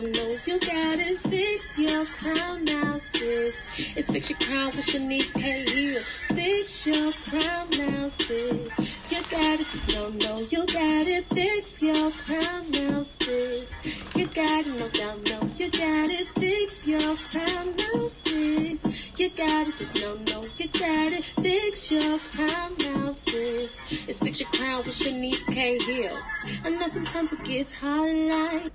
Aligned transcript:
don't 0.00 0.46
you 0.46 0.58
gotta 0.60 1.14
fix 1.28 1.76
your 1.76 2.06
crown 2.06 2.64
now, 2.64 2.98
sis. 3.12 3.54
It's 3.76 4.10
fix 4.10 4.30
your 4.30 4.38
crown 4.38 4.66
with 4.68 4.86
Shanice 4.86 5.32
K. 5.34 5.64
Hill. 5.70 6.02
Fix 6.28 6.86
your 6.86 7.12
crown 7.12 7.68
now, 7.70 8.08
sis. 8.08 8.72
You 9.10 9.22
gotta 9.30 9.92
don't 9.92 10.16
know 10.16 10.38
you 10.50 10.64
gotta 10.66 11.22
fix 11.34 11.82
your 11.82 12.10
crown 12.12 12.70
now, 12.70 13.04
sis. 13.20 13.68
You 14.16 14.26
gotta 14.28 14.70
no 14.70 14.88
doubt 14.88 15.22
know 15.24 15.50
you 15.56 15.70
gotta 15.70 16.24
fix 16.34 16.86
your 16.86 17.16
crown 17.16 17.76
now, 17.76 18.08
sis. 18.24 18.78
You 19.18 19.30
gotta 19.36 19.70
just 19.72 19.94
no 19.96 20.14
no 20.14 20.44
you 20.56 20.68
gotta 20.68 21.22
fix 21.42 21.90
your 21.90 22.18
crown 22.18 22.74
now, 22.78 23.12
sis. 23.28 23.70
It's 24.08 24.18
fix 24.18 24.40
your 24.40 24.48
crown 24.50 24.78
with 24.78 24.94
Shanice 24.94 25.44
K. 25.52 25.78
Hill. 25.78 26.18
I 26.64 26.70
know 26.70 26.88
sometimes 26.88 27.32
it 27.34 27.44
gets 27.44 27.70
hard 27.72 28.16
know 28.30 28.69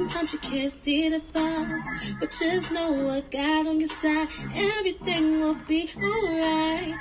sometimes 0.00 0.32
you 0.32 0.38
can't 0.38 0.72
see 0.72 1.10
the 1.10 1.20
far, 1.34 1.84
but 2.20 2.30
just 2.30 2.70
know 2.70 2.90
what 2.90 3.30
God 3.30 3.66
on 3.66 3.80
your 3.80 3.90
side. 4.00 4.28
Everything 4.54 5.40
will 5.40 5.56
be 5.68 5.90
alright. 5.94 6.96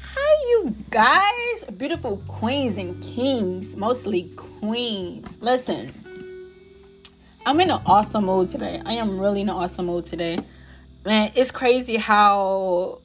Hi, 0.00 0.34
you 0.50 0.72
guys, 0.90 1.64
beautiful 1.76 2.18
queens 2.28 2.76
and 2.76 3.02
kings, 3.02 3.76
mostly 3.76 4.30
queens. 4.36 5.42
Listen, 5.42 5.92
I'm 7.44 7.58
in 7.58 7.72
an 7.72 7.80
awesome 7.86 8.26
mood 8.26 8.50
today. 8.50 8.80
I 8.86 8.92
am 8.92 9.18
really 9.18 9.40
in 9.40 9.48
an 9.48 9.56
awesome 9.56 9.86
mood 9.86 10.04
today. 10.04 10.38
Man, 11.04 11.32
it's 11.34 11.50
crazy 11.50 11.96
how 11.96 12.99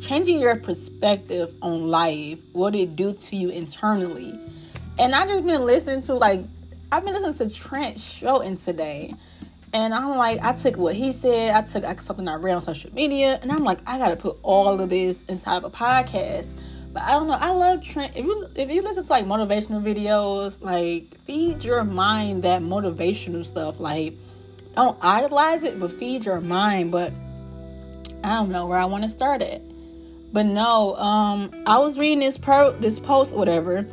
changing 0.00 0.40
your 0.40 0.56
perspective 0.56 1.54
on 1.62 1.88
life, 1.88 2.38
what 2.52 2.74
it 2.74 2.96
do 2.96 3.12
to 3.12 3.36
you 3.36 3.50
internally. 3.50 4.38
And 4.98 5.14
I 5.14 5.26
just 5.26 5.44
been 5.44 5.64
listening 5.64 6.02
to 6.02 6.14
like 6.14 6.42
I've 6.90 7.04
been 7.04 7.14
listening 7.14 7.50
to 7.50 7.54
Trent 7.54 8.00
Shelton 8.00 8.56
today. 8.56 9.12
And 9.74 9.92
I'm 9.92 10.16
like, 10.16 10.42
I 10.42 10.54
took 10.54 10.78
what 10.78 10.94
he 10.94 11.12
said, 11.12 11.50
I 11.50 11.60
took 11.60 11.84
like, 11.84 12.00
something 12.00 12.26
I 12.26 12.36
read 12.36 12.54
on 12.54 12.62
social 12.62 12.92
media, 12.94 13.38
and 13.42 13.52
I'm 13.52 13.64
like, 13.64 13.80
I 13.86 13.98
gotta 13.98 14.16
put 14.16 14.38
all 14.42 14.80
of 14.80 14.88
this 14.88 15.24
inside 15.24 15.58
of 15.58 15.64
a 15.64 15.70
podcast. 15.70 16.54
But 16.92 17.02
I 17.02 17.10
don't 17.10 17.26
know, 17.26 17.36
I 17.38 17.50
love 17.50 17.82
Trent. 17.82 18.16
If 18.16 18.24
you 18.24 18.48
if 18.54 18.70
you 18.70 18.80
listen 18.80 19.04
to 19.04 19.12
like 19.12 19.26
motivational 19.26 19.82
videos, 19.82 20.62
like 20.62 21.20
feed 21.24 21.62
your 21.62 21.84
mind 21.84 22.44
that 22.44 22.62
motivational 22.62 23.44
stuff. 23.44 23.78
Like, 23.78 24.14
don't 24.74 24.96
idolize 25.02 25.64
it, 25.64 25.78
but 25.78 25.92
feed 25.92 26.24
your 26.24 26.40
mind. 26.40 26.90
But 26.90 27.12
I 28.24 28.36
don't 28.36 28.50
know 28.50 28.66
where 28.66 28.78
I 28.78 28.86
want 28.86 29.04
to 29.04 29.10
start 29.10 29.42
at. 29.42 29.60
But 30.32 30.46
no, 30.46 30.94
um, 30.96 31.50
I 31.66 31.78
was 31.78 31.98
reading 31.98 32.20
this 32.20 32.36
pro 32.36 32.72
this 32.72 33.00
post, 33.00 33.34
whatever, 33.34 33.86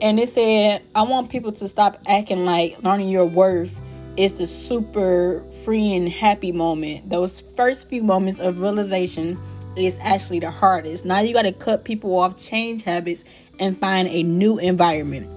and 0.00 0.18
it 0.20 0.28
said, 0.28 0.82
I 0.94 1.02
want 1.02 1.30
people 1.30 1.52
to 1.52 1.68
stop 1.68 2.00
acting 2.06 2.44
like 2.44 2.82
learning 2.82 3.08
your 3.08 3.26
worth 3.26 3.80
is 4.16 4.34
the 4.34 4.46
super 4.46 5.42
free 5.64 5.94
and 5.94 6.08
happy 6.08 6.52
moment. 6.52 7.08
Those 7.08 7.40
first 7.40 7.88
few 7.88 8.02
moments 8.02 8.40
of 8.40 8.60
realization 8.60 9.40
is 9.76 9.98
actually 10.02 10.40
the 10.40 10.50
hardest. 10.50 11.04
Now 11.04 11.20
you 11.20 11.32
got 11.32 11.42
to 11.42 11.52
cut 11.52 11.84
people 11.84 12.18
off, 12.18 12.36
change 12.36 12.82
habits, 12.82 13.24
and 13.58 13.78
find 13.78 14.08
a 14.08 14.22
new 14.22 14.58
environment. 14.58 15.30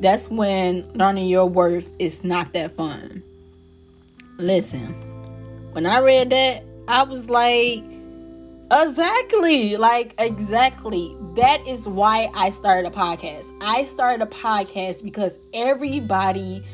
That's 0.00 0.28
when 0.30 0.88
learning 0.94 1.28
your 1.28 1.46
worth 1.46 1.92
is 1.98 2.24
not 2.24 2.52
that 2.54 2.70
fun. 2.70 3.22
Listen, 4.38 4.94
when 5.72 5.86
I 5.86 6.00
read 6.00 6.30
that, 6.30 6.64
I 6.88 7.04
was 7.04 7.28
like, 7.28 7.84
exactly, 8.72 9.76
like, 9.76 10.14
exactly. 10.18 11.14
That 11.34 11.66
is 11.66 11.86
why 11.86 12.30
I 12.34 12.50
started 12.50 12.86
a 12.86 12.94
podcast. 12.94 13.50
I 13.60 13.84
started 13.84 14.22
a 14.22 14.30
podcast 14.30 15.02
because 15.02 15.38
everybody 15.52 16.64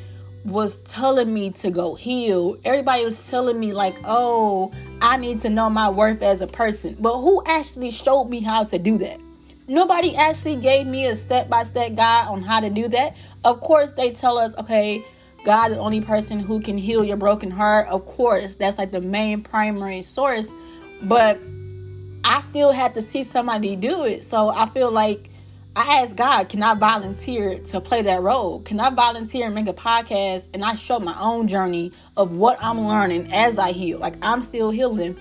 was 0.44 0.78
telling 0.82 1.32
me 1.32 1.50
to 1.50 1.70
go 1.70 1.94
heal. 1.94 2.56
Everybody 2.64 3.04
was 3.04 3.28
telling 3.28 3.58
me, 3.58 3.72
like, 3.72 3.98
oh, 4.04 4.72
I 5.02 5.16
need 5.16 5.40
to 5.42 5.50
know 5.50 5.68
my 5.68 5.88
worth 5.90 6.22
as 6.22 6.40
a 6.40 6.46
person. 6.46 6.96
But 6.98 7.20
who 7.20 7.42
actually 7.46 7.90
showed 7.90 8.26
me 8.26 8.40
how 8.40 8.64
to 8.64 8.78
do 8.78 8.98
that? 8.98 9.20
Nobody 9.66 10.16
actually 10.16 10.56
gave 10.56 10.86
me 10.86 11.06
a 11.06 11.14
step 11.14 11.50
by 11.50 11.64
step 11.64 11.94
guide 11.94 12.28
on 12.28 12.42
how 12.42 12.60
to 12.60 12.70
do 12.70 12.88
that. 12.88 13.16
Of 13.44 13.60
course, 13.60 13.92
they 13.92 14.12
tell 14.12 14.38
us, 14.38 14.56
okay, 14.56 15.04
God 15.44 15.70
is 15.70 15.76
the 15.76 15.80
only 15.80 16.00
person 16.00 16.40
who 16.40 16.60
can 16.60 16.78
heal 16.78 17.04
your 17.04 17.18
broken 17.18 17.50
heart. 17.50 17.86
Of 17.88 18.06
course, 18.06 18.54
that's 18.54 18.78
like 18.78 18.92
the 18.92 19.00
main 19.00 19.42
primary 19.42 20.02
source. 20.02 20.52
But 21.02 21.38
I 22.24 22.40
still 22.40 22.72
had 22.72 22.94
to 22.94 23.02
see 23.02 23.24
somebody 23.24 23.76
do 23.76 24.04
it. 24.04 24.22
So 24.22 24.48
I 24.48 24.68
feel 24.70 24.90
like 24.90 25.30
I 25.76 26.02
asked 26.02 26.16
God, 26.16 26.48
can 26.48 26.62
I 26.62 26.74
volunteer 26.74 27.58
to 27.58 27.80
play 27.80 28.02
that 28.02 28.20
role? 28.20 28.60
Can 28.62 28.80
I 28.80 28.90
volunteer 28.90 29.46
and 29.46 29.54
make 29.54 29.68
a 29.68 29.72
podcast 29.72 30.46
and 30.52 30.64
I 30.64 30.74
show 30.74 30.98
my 30.98 31.16
own 31.20 31.46
journey 31.46 31.92
of 32.16 32.36
what 32.36 32.58
I'm 32.60 32.80
learning 32.80 33.32
as 33.32 33.58
I 33.58 33.72
heal? 33.72 33.98
Like 33.98 34.16
I'm 34.22 34.42
still 34.42 34.70
healing. 34.70 35.18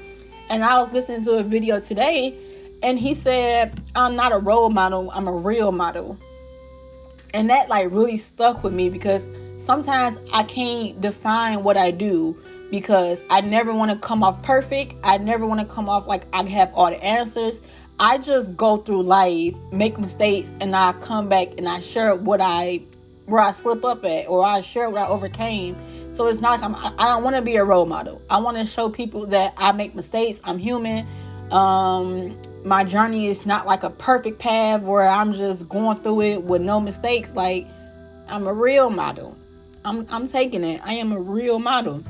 And 0.50 0.64
I 0.64 0.82
was 0.82 0.92
listening 0.94 1.24
to 1.26 1.34
a 1.34 1.44
video 1.44 1.80
today 1.80 2.36
and 2.82 2.98
he 2.98 3.14
said, 3.14 3.80
I'm 3.96 4.16
not 4.16 4.32
a 4.32 4.38
role 4.38 4.70
model, 4.70 5.12
I'm 5.12 5.28
a 5.28 5.32
real 5.32 5.72
model. 5.72 6.18
And 7.34 7.50
that 7.50 7.70
like 7.70 7.92
really 7.92 8.18
stuck 8.18 8.64
with 8.64 8.74
me 8.74 8.90
because 8.90 9.30
sometimes 9.58 10.18
I 10.34 10.44
can't 10.44 11.00
define 11.00 11.64
what 11.64 11.78
I 11.78 11.92
do 11.92 12.36
because 12.72 13.24
I 13.30 13.42
never 13.42 13.74
want 13.74 13.92
to 13.92 13.98
come 13.98 14.24
off 14.24 14.42
perfect. 14.44 14.96
I 15.04 15.18
never 15.18 15.46
want 15.46 15.60
to 15.62 15.66
come 15.66 15.90
off 15.90 16.08
like 16.08 16.26
I 16.34 16.48
have 16.50 16.74
all 16.74 16.90
the 16.90 17.04
answers. 17.04 17.62
I 18.00 18.18
just 18.20 18.56
go 18.56 18.78
through 18.78 19.04
life, 19.04 19.56
make 19.72 19.98
mistakes, 19.98 20.54
and 20.62 20.76
I 20.76 20.94
come 20.94 21.30
back 21.30 21.50
and 21.58 21.68
I 21.68 21.80
share 21.80 22.16
what 22.16 22.42
I 22.42 22.84
where 23.26 23.42
I 23.42 23.52
slip 23.52 23.84
up 23.84 24.06
at, 24.06 24.28
or 24.28 24.46
I 24.46 24.62
share 24.62 24.90
what 24.90 25.02
I 25.02 25.08
overcame. 25.08 25.76
So 26.12 26.28
it's 26.28 26.40
not 26.40 26.62
like 26.62 26.64
I'm, 26.64 26.76
I 26.76 27.06
don't 27.06 27.24
want 27.24 27.36
to 27.36 27.42
be 27.42 27.58
a 27.58 27.64
role 27.64 27.86
model. 27.86 28.22
I 28.30 28.40
want 28.40 28.58
to 28.58 28.66
show 28.66 28.90
people 28.90 29.26
that 29.28 29.54
I 29.58 29.72
make 29.74 29.94
mistakes. 29.96 30.40
I'm 30.46 30.58
human. 30.58 31.06
Um, 31.52 32.38
my 32.64 32.84
journey 32.84 33.28
is 33.28 33.46
not 33.46 33.66
like 33.66 33.84
a 33.84 33.90
perfect 33.90 34.40
path 34.40 34.82
where 34.82 35.08
I'm 35.08 35.34
just 35.34 35.68
going 35.70 35.98
through 35.98 36.22
it 36.22 36.44
with 36.44 36.62
no 36.62 36.80
mistakes. 36.80 37.34
Like 37.36 37.68
I'm 38.28 38.48
a 38.48 38.54
real 38.54 38.90
model. 38.90 39.38
I'm 39.84 40.06
I'm 40.10 40.28
taking 40.28 40.64
it. 40.64 40.82
I 40.84 40.94
am 40.94 41.12
a 41.12 41.20
real 41.20 41.60
model. 41.60 42.04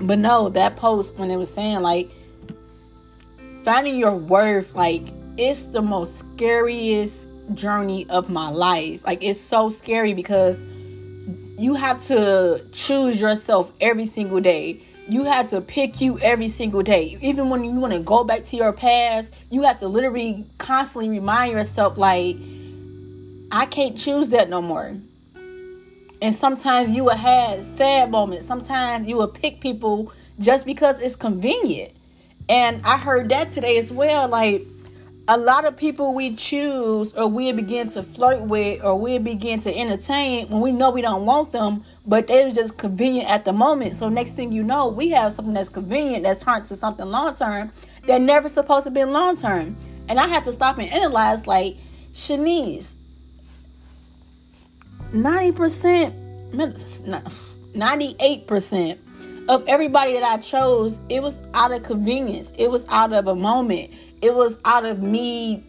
But 0.00 0.18
no, 0.18 0.48
that 0.50 0.76
post 0.76 1.18
when 1.18 1.30
it 1.30 1.36
was 1.36 1.52
saying 1.52 1.80
like 1.80 2.10
finding 3.64 3.96
your 3.96 4.14
worth, 4.14 4.74
like 4.74 5.08
it's 5.36 5.64
the 5.64 5.82
most 5.82 6.18
scariest 6.18 7.28
journey 7.54 8.08
of 8.08 8.30
my 8.30 8.48
life. 8.48 9.04
Like 9.04 9.22
it's 9.22 9.40
so 9.40 9.70
scary 9.70 10.14
because 10.14 10.62
you 11.58 11.74
have 11.74 12.02
to 12.04 12.64
choose 12.72 13.20
yourself 13.20 13.72
every 13.80 14.06
single 14.06 14.40
day. 14.40 14.82
You 15.08 15.24
have 15.24 15.46
to 15.48 15.60
pick 15.60 16.00
you 16.00 16.18
every 16.20 16.48
single 16.48 16.82
day. 16.82 17.18
Even 17.20 17.50
when 17.50 17.64
you 17.64 17.72
want 17.72 17.92
to 17.92 17.98
go 17.98 18.22
back 18.24 18.44
to 18.44 18.56
your 18.56 18.72
past, 18.72 19.34
you 19.50 19.62
have 19.62 19.78
to 19.80 19.88
literally 19.88 20.46
constantly 20.58 21.10
remind 21.10 21.52
yourself 21.52 21.98
like 21.98 22.36
I 23.52 23.66
can't 23.66 23.98
choose 23.98 24.28
that 24.30 24.48
no 24.48 24.62
more. 24.62 24.96
And 26.22 26.34
sometimes 26.34 26.94
you 26.94 27.04
will 27.04 27.16
have 27.16 27.62
sad 27.62 28.10
moments. 28.10 28.46
Sometimes 28.46 29.06
you 29.06 29.16
will 29.16 29.28
pick 29.28 29.60
people 29.60 30.12
just 30.38 30.66
because 30.66 31.00
it's 31.00 31.16
convenient. 31.16 31.92
And 32.48 32.84
I 32.84 32.98
heard 32.98 33.28
that 33.30 33.52
today 33.52 33.78
as 33.78 33.92
well. 33.92 34.28
Like 34.28 34.66
a 35.28 35.38
lot 35.38 35.64
of 35.64 35.76
people 35.76 36.12
we 36.12 36.34
choose 36.34 37.12
or 37.12 37.28
we 37.28 37.52
begin 37.52 37.88
to 37.90 38.02
flirt 38.02 38.42
with 38.42 38.82
or 38.82 38.98
we 38.98 39.18
begin 39.18 39.60
to 39.60 39.72
entertain 39.74 40.48
when 40.48 40.60
we 40.60 40.72
know 40.72 40.90
we 40.90 41.02
don't 41.02 41.24
want 41.24 41.52
them, 41.52 41.84
but 42.04 42.26
they're 42.26 42.50
just 42.50 42.76
convenient 42.78 43.30
at 43.30 43.44
the 43.44 43.52
moment. 43.52 43.94
So 43.94 44.08
next 44.08 44.32
thing 44.32 44.52
you 44.52 44.64
know, 44.64 44.88
we 44.88 45.10
have 45.10 45.32
something 45.32 45.54
that's 45.54 45.68
convenient 45.68 46.24
that's 46.24 46.42
turned 46.42 46.66
to 46.66 46.74
something 46.74 47.06
long 47.06 47.34
term 47.34 47.72
that 48.08 48.20
never 48.20 48.48
supposed 48.48 48.84
to 48.86 48.90
be 48.90 49.04
long 49.04 49.36
term. 49.36 49.76
And 50.08 50.18
I 50.18 50.26
had 50.26 50.44
to 50.46 50.52
stop 50.52 50.78
and 50.78 50.90
analyze 50.90 51.46
like 51.46 51.76
Shanice, 52.12 52.96
90%, 55.12 56.19
98% 56.52 58.98
of 59.48 59.66
everybody 59.66 60.12
that 60.12 60.22
I 60.22 60.36
chose, 60.38 61.00
it 61.08 61.22
was 61.22 61.42
out 61.54 61.72
of 61.72 61.82
convenience. 61.82 62.52
It 62.56 62.70
was 62.70 62.86
out 62.88 63.12
of 63.12 63.26
a 63.26 63.34
moment. 63.34 63.92
It 64.22 64.34
was 64.34 64.58
out 64.64 64.84
of 64.84 65.02
me 65.02 65.64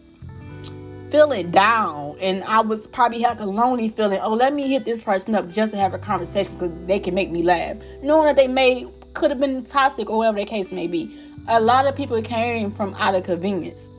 feeling 1.10 1.50
down. 1.50 2.16
And 2.20 2.44
I 2.44 2.60
was 2.60 2.86
probably 2.86 3.20
had 3.20 3.40
a 3.40 3.46
lonely 3.46 3.88
feeling. 3.88 4.20
Oh, 4.22 4.34
let 4.34 4.54
me 4.54 4.68
hit 4.68 4.84
this 4.84 5.02
person 5.02 5.34
up 5.34 5.50
just 5.50 5.74
to 5.74 5.78
have 5.78 5.94
a 5.94 5.98
conversation 5.98 6.54
because 6.54 6.72
they 6.86 6.98
can 6.98 7.14
make 7.14 7.30
me 7.30 7.42
laugh. 7.42 7.76
Knowing 8.02 8.26
that 8.26 8.36
they 8.36 8.48
may 8.48 8.86
could 9.14 9.30
have 9.30 9.40
been 9.40 9.64
toxic 9.64 10.08
or 10.08 10.18
whatever 10.18 10.38
the 10.38 10.46
case 10.46 10.72
may 10.72 10.86
be. 10.86 11.18
A 11.48 11.60
lot 11.60 11.86
of 11.86 11.96
people 11.96 12.20
came 12.22 12.70
from 12.70 12.94
out 12.94 13.14
of 13.14 13.24
convenience. 13.24 13.90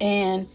And 0.00 0.48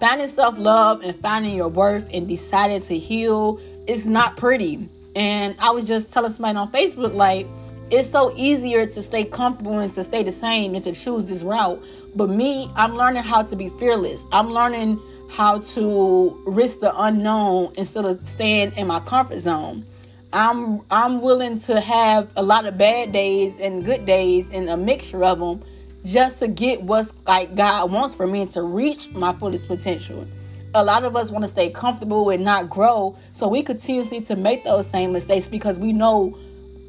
finding 0.00 0.28
self 0.28 0.58
love 0.58 1.02
and 1.02 1.14
finding 1.16 1.54
your 1.54 1.68
worth 1.68 2.08
and 2.12 2.26
deciding 2.26 2.80
to 2.80 2.98
heal 2.98 3.60
is 3.86 4.06
not 4.06 4.36
pretty. 4.36 4.88
And 5.16 5.56
I 5.58 5.70
was 5.70 5.88
just 5.88 6.12
telling 6.12 6.30
somebody 6.30 6.58
on 6.58 6.70
Facebook, 6.70 7.14
like, 7.14 7.46
it's 7.90 8.08
so 8.08 8.32
easier 8.36 8.84
to 8.84 9.02
stay 9.02 9.24
comfortable 9.24 9.78
and 9.78 9.92
to 9.94 10.04
stay 10.04 10.22
the 10.22 10.30
same 10.30 10.74
and 10.74 10.84
to 10.84 10.92
choose 10.92 11.24
this 11.24 11.42
route. 11.42 11.82
But 12.14 12.28
me, 12.28 12.70
I'm 12.76 12.96
learning 12.96 13.22
how 13.22 13.42
to 13.44 13.56
be 13.56 13.70
fearless. 13.70 14.26
I'm 14.30 14.50
learning 14.50 15.00
how 15.30 15.60
to 15.60 16.42
risk 16.46 16.80
the 16.80 16.92
unknown 17.00 17.72
instead 17.78 18.04
of 18.04 18.20
staying 18.20 18.72
in 18.72 18.88
my 18.88 19.00
comfort 19.00 19.40
zone. 19.40 19.86
I'm 20.32 20.82
I'm 20.90 21.22
willing 21.22 21.58
to 21.60 21.80
have 21.80 22.30
a 22.36 22.42
lot 22.42 22.66
of 22.66 22.76
bad 22.76 23.12
days 23.12 23.58
and 23.58 23.84
good 23.84 24.04
days 24.04 24.50
and 24.50 24.68
a 24.68 24.76
mixture 24.76 25.24
of 25.24 25.38
them 25.38 25.64
just 26.04 26.40
to 26.40 26.48
get 26.48 26.82
what's 26.82 27.14
like 27.26 27.54
God 27.54 27.90
wants 27.90 28.14
for 28.14 28.26
me 28.26 28.42
and 28.42 28.50
to 28.50 28.62
reach 28.62 29.08
my 29.10 29.32
fullest 29.32 29.66
potential. 29.66 30.26
A 30.76 30.84
lot 30.84 31.04
of 31.04 31.16
us 31.16 31.30
want 31.30 31.42
to 31.42 31.48
stay 31.48 31.70
comfortable 31.70 32.28
and 32.28 32.44
not 32.44 32.68
grow, 32.68 33.16
so 33.32 33.48
we 33.48 33.62
continuously 33.62 34.20
to 34.20 34.36
make 34.36 34.62
those 34.62 34.86
same 34.86 35.10
mistakes 35.10 35.48
because 35.48 35.78
we 35.78 35.94
know 35.94 36.36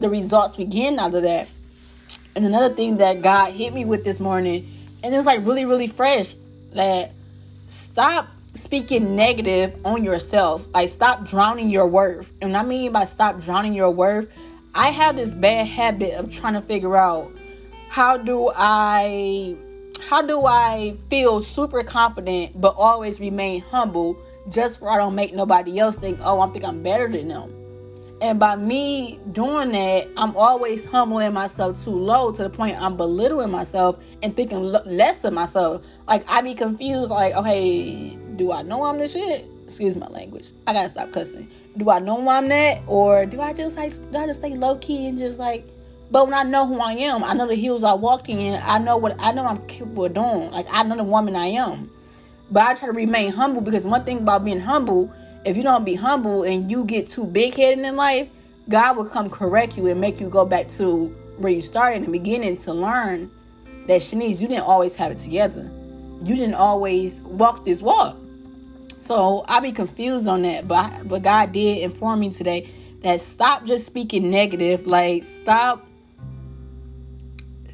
the 0.01 0.09
results 0.09 0.57
we 0.57 0.65
get 0.65 0.99
out 0.99 1.15
of 1.15 1.23
that. 1.23 1.47
And 2.35 2.45
another 2.45 2.75
thing 2.75 2.97
that 2.97 3.21
God 3.21 3.53
hit 3.53 3.73
me 3.73 3.85
with 3.85 4.03
this 4.03 4.19
morning, 4.19 4.69
and 5.01 5.13
it 5.13 5.17
was 5.17 5.25
like 5.25 5.45
really, 5.45 5.63
really 5.63 5.87
fresh, 5.87 6.35
that 6.73 7.13
stop 7.65 8.27
speaking 8.53 9.15
negative 9.15 9.79
on 9.85 10.03
yourself. 10.03 10.67
Like 10.73 10.89
stop 10.89 11.25
drowning 11.25 11.69
your 11.69 11.87
worth. 11.87 12.31
And 12.41 12.57
I 12.57 12.63
mean 12.63 12.91
by 12.91 13.05
stop 13.05 13.39
drowning 13.39 13.73
your 13.73 13.91
worth, 13.91 14.27
I 14.75 14.89
have 14.89 15.15
this 15.15 15.33
bad 15.33 15.65
habit 15.65 16.15
of 16.15 16.29
trying 16.33 16.55
to 16.55 16.61
figure 16.61 16.97
out 16.97 17.31
how 17.87 18.17
do 18.17 18.51
I 18.53 19.55
how 19.99 20.21
do 20.21 20.45
I 20.45 20.97
feel 21.09 21.41
super 21.41 21.83
confident 21.83 22.59
but 22.59 22.75
always 22.77 23.19
remain 23.19 23.61
humble 23.61 24.17
just 24.49 24.79
for 24.79 24.89
I 24.89 24.97
don't 24.97 25.15
make 25.15 25.33
nobody 25.33 25.79
else 25.79 25.97
think, 25.97 26.19
oh, 26.23 26.39
I 26.39 26.47
think 26.47 26.63
I'm 26.65 26.81
better 26.81 27.07
than 27.07 27.27
them. 27.27 27.53
And 28.19 28.39
by 28.39 28.55
me 28.55 29.19
doing 29.31 29.71
that, 29.73 30.09
I'm 30.17 30.35
always 30.35 30.85
humbling 30.85 31.33
myself 31.33 31.83
too 31.83 31.91
low 31.91 32.31
to 32.31 32.44
the 32.44 32.49
point 32.49 32.81
I'm 32.81 32.97
belittling 32.97 33.51
myself 33.51 34.03
and 34.23 34.35
thinking 34.35 34.63
less 34.63 35.23
of 35.23 35.33
myself. 35.33 35.85
Like 36.07 36.27
I 36.27 36.41
be 36.41 36.55
confused, 36.55 37.11
like, 37.11 37.35
okay, 37.35 38.17
do 38.35 38.51
I 38.51 38.63
know 38.63 38.83
I'm 38.85 38.97
the 38.97 39.07
shit? 39.07 39.49
Excuse 39.65 39.95
my 39.95 40.07
language. 40.07 40.51
I 40.65 40.73
gotta 40.73 40.89
stop 40.89 41.11
cussing. 41.11 41.49
Do 41.75 41.91
I 41.91 41.99
know 41.99 42.27
I'm 42.27 42.47
that, 42.47 42.81
or 42.88 43.25
do 43.27 43.39
I 43.39 43.53
just 43.53 43.77
like 43.77 43.94
gotta 44.11 44.33
stay 44.33 44.55
low 44.55 44.77
key 44.77 45.07
and 45.07 45.17
just 45.17 45.38
like? 45.38 45.67
But 46.09 46.25
when 46.25 46.33
I 46.33 46.44
know 46.44 46.65
who 46.65 46.80
I 46.80 46.94
am, 46.94 47.24
I 47.24 47.33
know 47.33 47.48
the 47.48 47.56
heels 47.56 47.83
I 47.83 47.94
walked 47.94 48.30
in. 48.30 48.59
I 48.63 48.77
know 48.77 48.98
what 48.98 49.15
I 49.19 49.31
know 49.31 49.45
I'm 49.45 49.65
capable 49.68 50.06
of 50.06 50.13
doing. 50.13 50.51
Like 50.51 50.68
I 50.71 50.83
know 50.83 50.95
the 50.95 51.04
woman 51.04 51.36
I 51.36 51.48
am. 51.48 51.92
But 52.50 52.63
I 52.63 52.74
try 52.75 52.88
to 52.88 52.94
remain 52.94 53.31
humble 53.31 53.62
because 53.62 53.86
one 53.86 54.06
thing 54.06 54.19
about 54.19 54.45
being 54.45 54.62
humble 54.62 55.13
if 55.48 55.56
you 55.56 55.63
don't 55.63 55.86
be 55.86 55.95
humble 55.95 56.44
and 56.44 56.69
you 56.69 56.83
get 56.83 57.07
too 57.07 57.25
big 57.25 57.54
headed 57.54 57.86
in 57.86 57.95
life, 57.95 58.27
God 58.68 58.98
will 58.98 59.06
come 59.06 59.30
correct 59.30 59.77
you 59.77 59.88
and 59.88 60.00
make 60.01 60.19
you 60.19 60.30
go 60.30 60.45
back 60.45 60.69
to 60.71 61.06
where 61.38 61.51
you 61.51 61.62
started 61.62 61.98
in 61.98 62.04
the 62.04 62.12
beginning 62.12 62.57
to 62.57 62.74
learn 62.74 63.31
that 63.88 64.01
Shanice, 64.01 64.42
you 64.42 64.50
didn't 64.50 64.65
always 64.65 64.98
have 64.98 65.12
it 65.12 65.19
together. 65.19 65.71
You 66.24 66.36
didn't 66.36 66.56
always 66.56 67.24
walk 67.24 67.63
this 67.63 67.81
walk. 67.81 68.18
So 69.00 69.45
I 69.48 69.62
be 69.62 69.71
confused 69.71 70.27
on 70.27 70.42
that, 70.42 70.68
but 70.68 71.07
but 71.07 71.21
God 71.21 71.54
did 71.54 71.83
inform 71.83 72.19
me 72.19 72.31
today 72.31 72.69
that 73.01 73.21
stop 73.21 73.63
just 73.63 73.86
speaking 73.86 74.30
negative. 74.30 74.86
Like 74.86 75.24
stop 75.24 75.88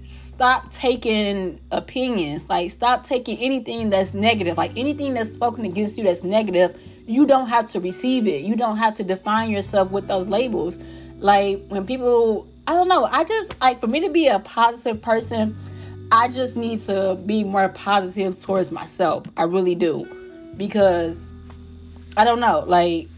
stop 0.04 0.70
taking 0.70 1.60
opinions. 1.72 2.50
Like 2.50 2.70
stop 2.72 3.04
taking 3.04 3.40
anything 3.40 3.90
that's 3.90 4.14
negative. 4.14 4.58
Like 4.58 4.72
anything 4.78 5.14
that's 5.14 5.32
spoken 5.32 5.66
against 5.66 5.98
you 5.98 6.04
that's 6.04 6.24
negative 6.24 6.78
you 7.06 7.26
don't 7.26 7.48
have 7.48 7.68
to 7.68 7.80
receive 7.80 8.28
it. 8.28 8.44
You 8.44 8.56
don't 8.56 8.78
have 8.78 8.96
to 8.96 9.04
define 9.04 9.50
yourself 9.50 9.92
with 9.92 10.08
those 10.08 10.30
labels. 10.30 10.80
Like 11.20 11.66
when 11.68 11.86
people, 11.86 12.48
I 12.68 12.74
don't 12.74 12.88
know, 12.88 13.06
I 13.06 13.24
just 13.24 13.60
like 13.62 13.82
for 13.82 13.88
me 13.88 14.00
to 14.02 14.10
be 14.10 14.28
a 14.28 14.40
positive 14.40 15.02
person, 15.02 15.58
I 16.12 16.28
just 16.28 16.56
need 16.56 16.80
to 16.82 17.20
be 17.26 17.44
more 17.44 17.70
positive 17.70 18.40
towards 18.42 18.72
myself. 18.72 19.26
I 19.36 19.44
really 19.44 19.76
do. 19.76 20.08
Because 20.56 21.34
I 22.16 22.24
don't 22.24 22.40
know, 22.40 22.64
like 22.66 23.10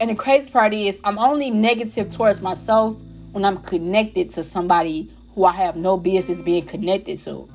and 0.00 0.10
the 0.10 0.14
crazy 0.14 0.50
part 0.50 0.74
is 0.74 1.00
I'm 1.04 1.18
only 1.18 1.50
negative 1.50 2.10
towards 2.10 2.40
myself 2.40 2.96
when 3.32 3.44
I'm 3.44 3.58
connected 3.58 4.30
to 4.32 4.42
somebody 4.42 5.10
who 5.34 5.44
I 5.44 5.52
have 5.52 5.76
no 5.76 5.96
business 5.96 6.40
being 6.40 6.64
connected 6.64 7.18
to. 7.18 7.48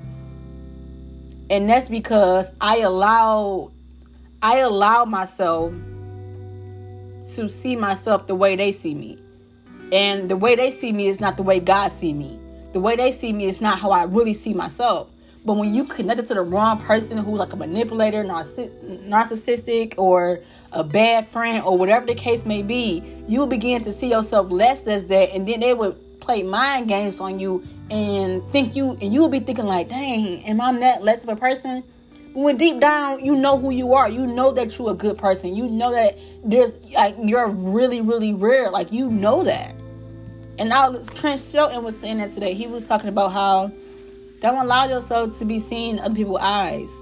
And 1.49 1.69
that's 1.69 1.89
because 1.89 2.51
I 2.61 2.79
allow 2.79 3.71
I 4.41 4.59
allow 4.59 5.05
myself 5.05 5.73
to 7.33 7.49
see 7.49 7.75
myself 7.75 8.27
the 8.27 8.35
way 8.35 8.55
they 8.55 8.71
see 8.71 8.95
me. 8.95 9.17
And 9.91 10.29
the 10.29 10.37
way 10.37 10.55
they 10.55 10.71
see 10.71 10.91
me 10.91 11.07
is 11.07 11.19
not 11.19 11.35
the 11.35 11.43
way 11.43 11.59
God 11.59 11.91
see 11.91 12.13
me. 12.13 12.39
The 12.71 12.79
way 12.79 12.95
they 12.95 13.11
see 13.11 13.33
me 13.33 13.45
is 13.45 13.59
not 13.59 13.79
how 13.79 13.89
I 13.91 14.03
really 14.03 14.33
see 14.33 14.53
myself. 14.53 15.09
But 15.43 15.53
when 15.53 15.73
you 15.73 15.85
connect 15.85 16.19
it 16.19 16.25
to 16.27 16.35
the 16.35 16.41
wrong 16.41 16.79
person 16.79 17.17
who's 17.17 17.39
like 17.39 17.53
a 17.53 17.55
manipulator, 17.55 18.23
narcissistic, 18.23 19.95
or 19.97 20.41
a 20.71 20.83
bad 20.83 21.27
friend, 21.29 21.63
or 21.63 21.77
whatever 21.77 22.05
the 22.05 22.13
case 22.13 22.45
may 22.45 22.61
be, 22.61 23.03
you 23.27 23.47
begin 23.47 23.83
to 23.83 23.91
see 23.91 24.11
yourself 24.11 24.51
less 24.51 24.85
as 24.85 25.07
that, 25.07 25.33
and 25.33 25.47
then 25.47 25.61
they 25.61 25.73
would 25.73 25.97
play 26.29 26.43
mind 26.43 26.87
games 26.87 27.19
on 27.19 27.39
you 27.39 27.63
and 27.89 28.43
think 28.51 28.75
you, 28.75 28.95
and 29.01 29.11
you 29.11 29.21
will 29.21 29.29
be 29.29 29.39
thinking 29.39 29.65
like, 29.65 29.89
"Dang, 29.89 30.43
am 30.45 30.61
I 30.61 30.71
that 30.79 31.03
less 31.03 31.23
of 31.23 31.29
a 31.29 31.35
person?" 31.35 31.83
But 32.35 32.39
when 32.41 32.57
deep 32.57 32.79
down 32.79 33.25
you 33.25 33.35
know 33.35 33.57
who 33.57 33.71
you 33.71 33.93
are, 33.93 34.07
you 34.07 34.27
know 34.27 34.51
that 34.51 34.77
you're 34.77 34.91
a 34.91 34.93
good 34.93 35.17
person. 35.17 35.55
You 35.55 35.67
know 35.67 35.91
that 35.91 36.19
there's 36.45 36.71
like 36.93 37.15
you're 37.23 37.49
really, 37.49 38.01
really 38.01 38.35
rare. 38.35 38.69
Like 38.69 38.91
you 38.91 39.09
know 39.09 39.43
that. 39.43 39.73
And 40.59 40.69
now 40.69 40.91
Trent 41.15 41.39
Shelton 41.39 41.83
was 41.83 41.97
saying 41.97 42.19
that 42.19 42.31
today. 42.31 42.53
He 42.53 42.67
was 42.67 42.87
talking 42.87 43.09
about 43.09 43.31
how 43.31 43.71
don't 44.41 44.63
allow 44.63 44.85
yourself 44.85 45.35
to 45.39 45.45
be 45.45 45.59
seen 45.59 45.97
in 45.97 46.03
other 46.03 46.13
people's 46.13 46.41
eyes. 46.41 46.95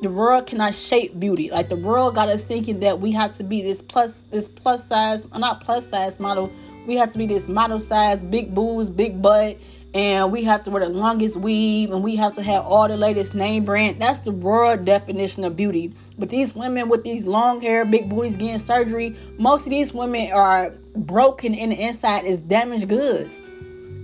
The 0.00 0.08
world 0.08 0.46
cannot 0.46 0.74
shape 0.74 1.20
beauty. 1.20 1.50
Like 1.50 1.68
the 1.68 1.76
world 1.76 2.14
got 2.14 2.30
us 2.30 2.42
thinking 2.42 2.80
that 2.80 3.00
we 3.00 3.12
have 3.12 3.32
to 3.32 3.44
be 3.44 3.60
this 3.60 3.82
plus 3.82 4.22
this 4.30 4.48
plus 4.48 4.88
size, 4.88 5.26
not 5.30 5.60
plus 5.62 5.86
size 5.86 6.18
model. 6.18 6.50
We 6.86 6.96
have 6.96 7.12
to 7.12 7.18
be 7.18 7.26
this 7.26 7.48
model 7.48 7.78
size, 7.78 8.22
big 8.22 8.54
boobs, 8.54 8.90
big 8.90 9.20
butt, 9.20 9.58
and 9.92 10.30
we 10.30 10.44
have 10.44 10.62
to 10.64 10.70
wear 10.70 10.86
the 10.86 10.88
longest 10.88 11.36
weave 11.36 11.90
and 11.90 12.02
we 12.02 12.16
have 12.16 12.32
to 12.34 12.42
have 12.42 12.64
all 12.64 12.88
the 12.88 12.96
latest 12.96 13.34
name 13.34 13.64
brand. 13.64 14.00
That's 14.00 14.20
the 14.20 14.32
world 14.32 14.84
definition 14.84 15.44
of 15.44 15.56
beauty. 15.56 15.92
But 16.18 16.28
these 16.28 16.54
women 16.54 16.88
with 16.88 17.02
these 17.02 17.26
long 17.26 17.60
hair, 17.60 17.84
big 17.84 18.08
booties 18.08 18.36
getting 18.36 18.58
surgery, 18.58 19.16
most 19.36 19.66
of 19.66 19.70
these 19.70 19.92
women 19.92 20.30
are 20.32 20.70
broken 20.94 21.54
in 21.54 21.70
the 21.70 21.76
inside 21.76 22.24
is 22.24 22.38
damaged 22.38 22.88
goods. 22.88 23.42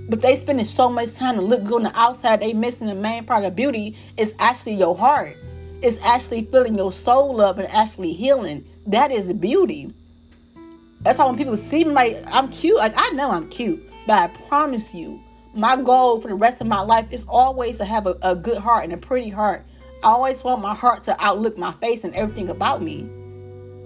But 0.08 0.20
they 0.20 0.36
spending 0.36 0.66
so 0.66 0.88
much 0.88 1.14
time 1.14 1.36
to 1.36 1.42
look 1.42 1.64
good 1.64 1.74
on 1.74 1.82
the 1.84 1.98
outside, 1.98 2.40
they 2.40 2.52
missing 2.52 2.86
the 2.86 2.94
main 2.94 3.24
part 3.24 3.44
of 3.44 3.56
beauty 3.56 3.96
is 4.16 4.34
actually 4.38 4.74
your 4.74 4.96
heart. 4.96 5.36
It's 5.82 6.00
actually 6.02 6.44
filling 6.44 6.76
your 6.76 6.92
soul 6.92 7.40
up 7.40 7.58
and 7.58 7.68
actually 7.68 8.12
healing. 8.12 8.64
That 8.86 9.10
is 9.10 9.32
beauty. 9.32 9.92
That's 11.06 11.18
how 11.18 11.28
when 11.28 11.38
people 11.38 11.56
see 11.56 11.84
me 11.84 11.92
like 11.92 12.16
I'm 12.26 12.48
cute, 12.48 12.78
like 12.78 12.92
I 12.96 13.10
know 13.10 13.30
I'm 13.30 13.48
cute, 13.48 13.80
but 14.08 14.14
I 14.14 14.26
promise 14.26 14.92
you, 14.92 15.22
my 15.54 15.80
goal 15.80 16.20
for 16.20 16.26
the 16.26 16.34
rest 16.34 16.60
of 16.60 16.66
my 16.66 16.80
life 16.80 17.06
is 17.12 17.24
always 17.28 17.78
to 17.78 17.84
have 17.84 18.08
a, 18.08 18.18
a 18.22 18.34
good 18.34 18.58
heart 18.58 18.82
and 18.82 18.92
a 18.92 18.96
pretty 18.96 19.28
heart. 19.28 19.64
I 20.02 20.08
always 20.08 20.42
want 20.42 20.62
my 20.62 20.74
heart 20.74 21.04
to 21.04 21.16
outlook 21.24 21.56
my 21.56 21.70
face 21.70 22.02
and 22.02 22.12
everything 22.16 22.50
about 22.50 22.82
me. 22.82 23.08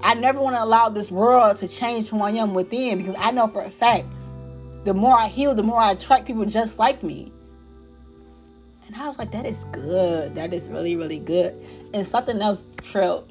I 0.00 0.15
never 0.15 0.41
want 0.41 0.57
to 0.57 0.65
allow 0.65 0.89
this 0.89 1.11
world 1.11 1.59
to 1.59 1.69
change 1.69 2.09
who 2.09 2.23
I 2.23 2.31
am 2.31 2.55
within 2.55 2.97
because 2.97 3.17
I 3.19 3.33
know 3.33 3.49
for 3.49 3.61
a 3.61 3.71
fact 3.71 4.07
the 4.85 4.95
more 4.95 5.15
I 5.15 5.29
heal, 5.29 5.55
the 5.55 5.62
more 5.62 5.79
I 5.79 5.91
attract 5.91 6.25
people 6.27 6.47
just 6.47 6.79
like 6.79 7.03
me. 7.03 7.31
And 8.87 8.97
I 8.97 9.09
was 9.09 9.19
like, 9.19 9.31
that 9.33 9.45
is 9.45 9.67
good. 9.73 10.35
That 10.37 10.55
is 10.55 10.71
really, 10.71 10.97
really 10.97 11.19
good. 11.19 11.62
And 11.93 12.07
something 12.07 12.41
else 12.41 12.65
Trill, 12.81 13.29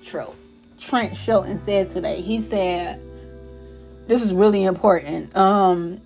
Trill, 0.00 0.36
Trent 0.78 1.16
Shelton 1.16 1.58
said 1.58 1.90
today. 1.90 2.20
He 2.20 2.38
said, 2.38 3.02
this 4.06 4.22
is 4.22 4.34
really 4.34 4.64
important. 4.64 5.34
Um, 5.36 6.00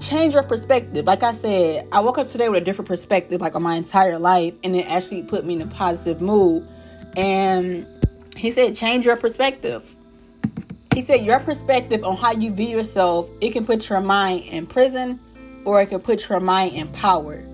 change 0.00 0.34
your 0.34 0.42
perspective. 0.42 1.06
Like 1.06 1.22
I 1.22 1.32
said, 1.32 1.88
I 1.92 2.00
woke 2.00 2.18
up 2.18 2.28
today 2.28 2.48
with 2.48 2.62
a 2.62 2.64
different 2.64 2.88
perspective, 2.88 3.40
like 3.40 3.54
on 3.54 3.62
my 3.62 3.76
entire 3.76 4.18
life, 4.18 4.54
and 4.62 4.76
it 4.76 4.86
actually 4.90 5.22
put 5.22 5.44
me 5.44 5.54
in 5.54 5.62
a 5.62 5.66
positive 5.66 6.20
mood. 6.20 6.66
And 7.16 7.86
he 8.36 8.50
said, 8.50 8.76
change 8.76 9.06
your 9.06 9.16
perspective. 9.16 9.96
He 10.94 11.00
said, 11.00 11.24
your 11.24 11.40
perspective 11.40 12.04
on 12.04 12.16
how 12.16 12.32
you 12.32 12.52
view 12.52 12.68
yourself, 12.68 13.30
it 13.40 13.52
can 13.52 13.66
put 13.66 13.88
your 13.88 14.00
mind 14.00 14.44
in 14.44 14.66
prison 14.66 15.20
or 15.64 15.80
it 15.80 15.86
can 15.86 16.00
put 16.00 16.28
your 16.28 16.40
mind 16.40 16.74
in 16.74 16.88
power. 16.88 17.44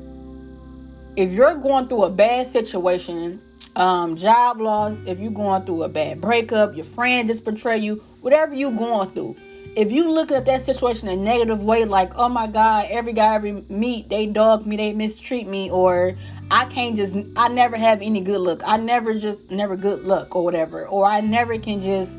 If 1.16 1.32
you're 1.32 1.54
going 1.56 1.88
through 1.88 2.04
a 2.04 2.10
bad 2.10 2.46
situation, 2.46 3.40
um, 3.74 4.16
job 4.16 4.60
loss, 4.60 4.98
if 5.06 5.18
you're 5.18 5.32
going 5.32 5.64
through 5.64 5.82
a 5.82 5.88
bad 5.88 6.20
breakup, 6.20 6.74
your 6.74 6.84
friend 6.84 7.28
just 7.28 7.44
betray 7.44 7.78
you, 7.78 8.02
whatever 8.20 8.54
you're 8.54 8.70
going 8.70 9.10
through, 9.10 9.36
if 9.74 9.90
you 9.90 10.10
look 10.10 10.30
at 10.30 10.44
that 10.44 10.64
situation 10.64 11.08
in 11.08 11.18
a 11.18 11.22
negative 11.22 11.62
way, 11.62 11.84
like, 11.84 12.12
oh 12.16 12.28
my 12.28 12.46
God, 12.46 12.86
every 12.90 13.12
guy 13.12 13.32
I 13.32 13.34
ever 13.36 13.62
meet, 13.68 14.10
they 14.10 14.26
dog 14.26 14.66
me, 14.66 14.76
they 14.76 14.92
mistreat 14.92 15.46
me, 15.46 15.70
or 15.70 16.16
I 16.50 16.66
can't 16.66 16.94
just, 16.94 17.14
I 17.36 17.48
never 17.48 17.76
have 17.76 18.02
any 18.02 18.20
good 18.20 18.40
luck. 18.40 18.60
I 18.66 18.76
never 18.76 19.14
just, 19.14 19.50
never 19.50 19.76
good 19.76 20.04
luck 20.04 20.36
or 20.36 20.44
whatever. 20.44 20.86
Or 20.86 21.06
I 21.06 21.20
never 21.20 21.58
can 21.58 21.80
just 21.80 22.18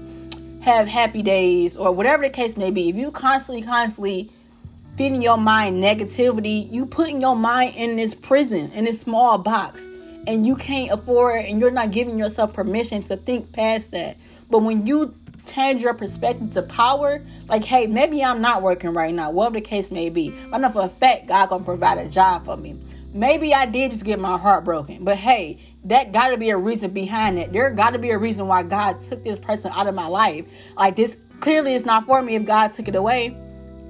have 0.61 0.87
happy 0.87 1.21
days 1.21 1.75
or 1.75 1.91
whatever 1.91 2.23
the 2.23 2.29
case 2.29 2.57
may 2.57 2.71
be, 2.71 2.89
if 2.89 2.95
you 2.95 3.11
constantly, 3.11 3.63
constantly 3.63 4.31
feeding 4.97 5.21
your 5.21 5.37
mind 5.37 5.83
negativity, 5.83 6.71
you 6.71 6.85
putting 6.85 7.21
your 7.21 7.35
mind 7.35 7.75
in 7.75 7.97
this 7.97 8.15
prison, 8.15 8.71
in 8.71 8.85
this 8.85 9.01
small 9.01 9.37
box, 9.37 9.89
and 10.25 10.47
you 10.47 10.55
can't 10.55 10.89
afford 10.91 11.43
it, 11.43 11.49
and 11.49 11.59
you're 11.59 11.71
not 11.71 11.91
giving 11.91 12.17
yourself 12.17 12.53
permission 12.53 13.03
to 13.03 13.17
think 13.17 13.51
past 13.51 13.91
that. 13.91 14.17
But 14.49 14.59
when 14.59 14.85
you 14.85 15.13
change 15.45 15.81
your 15.81 15.93
perspective 15.93 16.51
to 16.51 16.61
power, 16.61 17.21
like, 17.47 17.63
hey, 17.63 17.87
maybe 17.87 18.23
I'm 18.23 18.41
not 18.41 18.61
working 18.61 18.93
right 18.93 19.13
now, 19.13 19.31
whatever 19.31 19.55
the 19.55 19.61
case 19.61 19.91
may 19.91 20.09
be. 20.09 20.31
But 20.49 20.59
know 20.59 20.69
for 20.69 20.83
a 20.83 20.89
fact 20.89 21.27
God 21.27 21.49
gonna 21.49 21.63
provide 21.63 21.97
a 21.97 22.07
job 22.07 22.45
for 22.45 22.57
me. 22.57 22.79
Maybe 23.13 23.53
I 23.53 23.67
did 23.67 23.91
just 23.91 24.05
get 24.05 24.19
my 24.19 24.37
heart 24.37 24.63
broken, 24.63 25.03
but 25.03 25.17
hey, 25.17 25.59
that 25.85 26.11
got 26.11 26.29
to 26.29 26.37
be 26.37 26.49
a 26.49 26.57
reason 26.57 26.91
behind 26.91 27.37
it. 27.37 27.53
There 27.53 27.69
got 27.69 27.91
to 27.91 27.99
be 27.99 28.09
a 28.09 28.17
reason 28.17 28.47
why 28.47 28.63
God 28.63 28.99
took 29.01 29.23
this 29.23 29.37
person 29.37 29.71
out 29.75 29.85
of 29.85 29.93
my 29.93 30.07
life. 30.07 30.45
Like 30.75 30.95
this 30.95 31.19
clearly 31.39 31.73
is 31.73 31.85
not 31.85 32.05
for 32.05 32.21
me 32.23 32.35
if 32.35 32.45
God 32.45 32.71
took 32.71 32.87
it 32.87 32.95
away. 32.95 33.37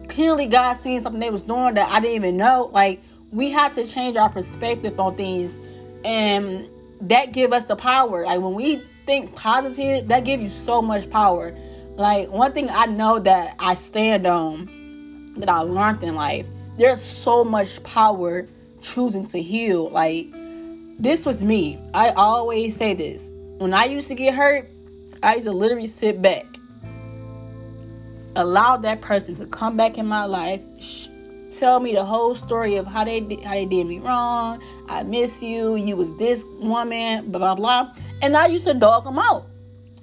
Clearly, 0.09 0.47
God 0.47 0.73
seen 0.73 0.99
something 0.99 1.21
they 1.21 1.29
was 1.29 1.43
doing 1.43 1.75
that 1.75 1.89
I 1.89 1.99
didn't 1.99 2.15
even 2.15 2.37
know. 2.37 2.69
Like 2.73 3.01
we 3.31 3.49
had 3.51 3.73
to 3.73 3.85
change 3.85 4.17
our 4.17 4.29
perspective 4.29 4.99
on 4.99 5.15
things, 5.15 5.59
and 6.03 6.67
that 7.01 7.31
give 7.31 7.53
us 7.53 7.63
the 7.63 7.75
power. 7.75 8.25
Like 8.25 8.41
when 8.41 8.53
we 8.53 8.83
think 9.05 9.35
positive, 9.35 10.07
that 10.07 10.25
give 10.25 10.41
you 10.41 10.49
so 10.49 10.81
much 10.81 11.09
power. 11.09 11.55
Like 11.95 12.29
one 12.29 12.53
thing 12.53 12.69
I 12.69 12.85
know 12.87 13.19
that 13.19 13.55
I 13.59 13.75
stand 13.75 14.25
on, 14.25 15.35
that 15.37 15.49
I 15.49 15.59
learned 15.59 16.03
in 16.03 16.15
life, 16.15 16.47
there's 16.77 17.01
so 17.01 17.43
much 17.43 17.81
power 17.83 18.47
choosing 18.81 19.25
to 19.27 19.41
heal. 19.41 19.89
Like, 19.89 20.27
this 20.99 21.25
was 21.25 21.43
me. 21.43 21.79
I 21.93 22.09
always 22.11 22.75
say 22.75 22.93
this. 22.93 23.31
When 23.57 23.73
I 23.73 23.85
used 23.85 24.07
to 24.09 24.15
get 24.15 24.33
hurt, 24.33 24.69
I 25.21 25.35
used 25.35 25.45
to 25.45 25.51
literally 25.51 25.87
sit 25.87 26.21
back, 26.21 26.45
allow 28.35 28.77
that 28.77 29.01
person 29.01 29.35
to 29.35 29.45
come 29.45 29.77
back 29.77 29.97
in 29.97 30.07
my 30.07 30.25
life, 30.25 30.61
sh- 30.79 31.07
tell 31.51 31.79
me 31.79 31.93
the 31.93 32.03
whole 32.03 32.35
story 32.35 32.77
of 32.77 32.87
how 32.87 33.03
they 33.03 33.19
how 33.43 33.51
they 33.53 33.65
did 33.65 33.87
me 33.87 33.99
wrong. 33.99 34.61
I 34.89 35.03
miss 35.03 35.43
you. 35.43 35.75
You 35.75 35.95
was 35.95 36.15
this 36.17 36.43
woman. 36.59 37.31
Blah 37.31 37.39
blah 37.39 37.55
blah. 37.55 37.95
And 38.23 38.37
I 38.37 38.45
used 38.45 38.63
to 38.65 38.73
dog 38.73 39.03
them 39.03 39.19
out. 39.19 39.49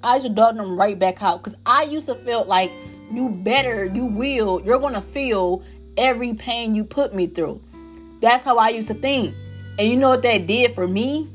I 0.03 0.13
used 0.13 0.27
to 0.27 0.31
dog 0.31 0.55
them 0.55 0.77
right 0.77 0.97
back 0.97 1.23
out 1.23 1.39
because 1.39 1.57
I 1.65 1.83
used 1.83 2.05
to 2.05 2.13
feel 2.13 2.45
like 2.45 2.71
you 3.11 3.29
better, 3.29 3.85
you 3.85 4.05
will, 4.05 4.61
you're 4.61 4.77
gonna 4.77 5.01
feel 5.01 5.63
every 5.97 6.35
pain 6.35 6.75
you 6.75 6.83
put 6.83 7.15
me 7.15 7.25
through. 7.25 7.63
That's 8.21 8.43
how 8.43 8.59
I 8.59 8.69
used 8.69 8.89
to 8.89 8.93
think. 8.93 9.33
And 9.79 9.87
you 9.87 9.97
know 9.97 10.09
what 10.09 10.21
that 10.21 10.45
did 10.45 10.75
for 10.75 10.87
me? 10.87 11.31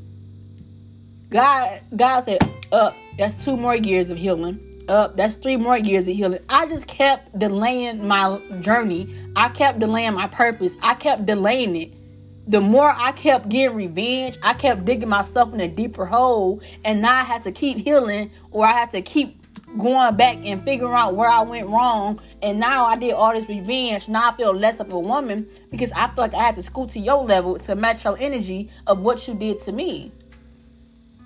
God, 1.29 1.81
God 1.93 2.21
said, 2.21 2.39
up, 2.71 2.95
that's 3.17 3.43
two 3.43 3.57
more 3.57 3.75
years 3.75 4.09
of 4.09 4.17
healing. 4.17 4.85
Up, 4.87 5.17
that's 5.17 5.35
three 5.35 5.57
more 5.57 5.77
years 5.77 6.07
of 6.07 6.15
healing. 6.15 6.39
I 6.47 6.67
just 6.67 6.87
kept 6.87 7.37
delaying 7.37 8.07
my 8.07 8.39
journey. 8.61 9.13
I 9.35 9.49
kept 9.49 9.79
delaying 9.79 10.13
my 10.13 10.27
purpose. 10.27 10.77
I 10.81 10.93
kept 10.93 11.25
delaying 11.25 11.75
it. 11.75 11.93
The 12.47 12.61
more 12.61 12.93
I 12.95 13.11
kept 13.11 13.49
getting 13.49 13.75
revenge, 13.75 14.37
I 14.41 14.53
kept 14.53 14.85
digging 14.85 15.09
myself 15.09 15.53
in 15.53 15.59
a 15.59 15.67
deeper 15.67 16.05
hole. 16.05 16.61
And 16.85 17.01
now 17.01 17.19
I 17.19 17.23
had 17.23 17.43
to 17.43 17.51
keep 17.51 17.77
healing 17.77 18.31
or 18.51 18.65
I 18.65 18.71
had 18.71 18.91
to 18.91 19.01
keep 19.01 19.37
going 19.77 20.15
back 20.15 20.37
and 20.45 20.63
figuring 20.63 20.93
out 20.93 21.15
where 21.15 21.29
I 21.29 21.41
went 21.41 21.67
wrong. 21.67 22.21
And 22.41 22.59
now 22.59 22.85
I 22.85 22.95
did 22.95 23.13
all 23.13 23.33
this 23.33 23.49
revenge. 23.49 24.07
Now 24.07 24.31
I 24.31 24.37
feel 24.37 24.53
less 24.53 24.79
of 24.79 24.91
a 24.93 24.99
woman 24.99 25.47
because 25.69 25.91
I 25.91 26.07
feel 26.07 26.23
like 26.23 26.33
I 26.33 26.43
had 26.43 26.55
to 26.55 26.63
scoot 26.63 26.89
to 26.91 26.99
your 26.99 27.23
level 27.23 27.57
to 27.59 27.75
match 27.75 28.05
your 28.05 28.17
energy 28.17 28.69
of 28.87 28.99
what 28.99 29.27
you 29.27 29.33
did 29.33 29.59
to 29.59 29.73
me. 29.73 30.13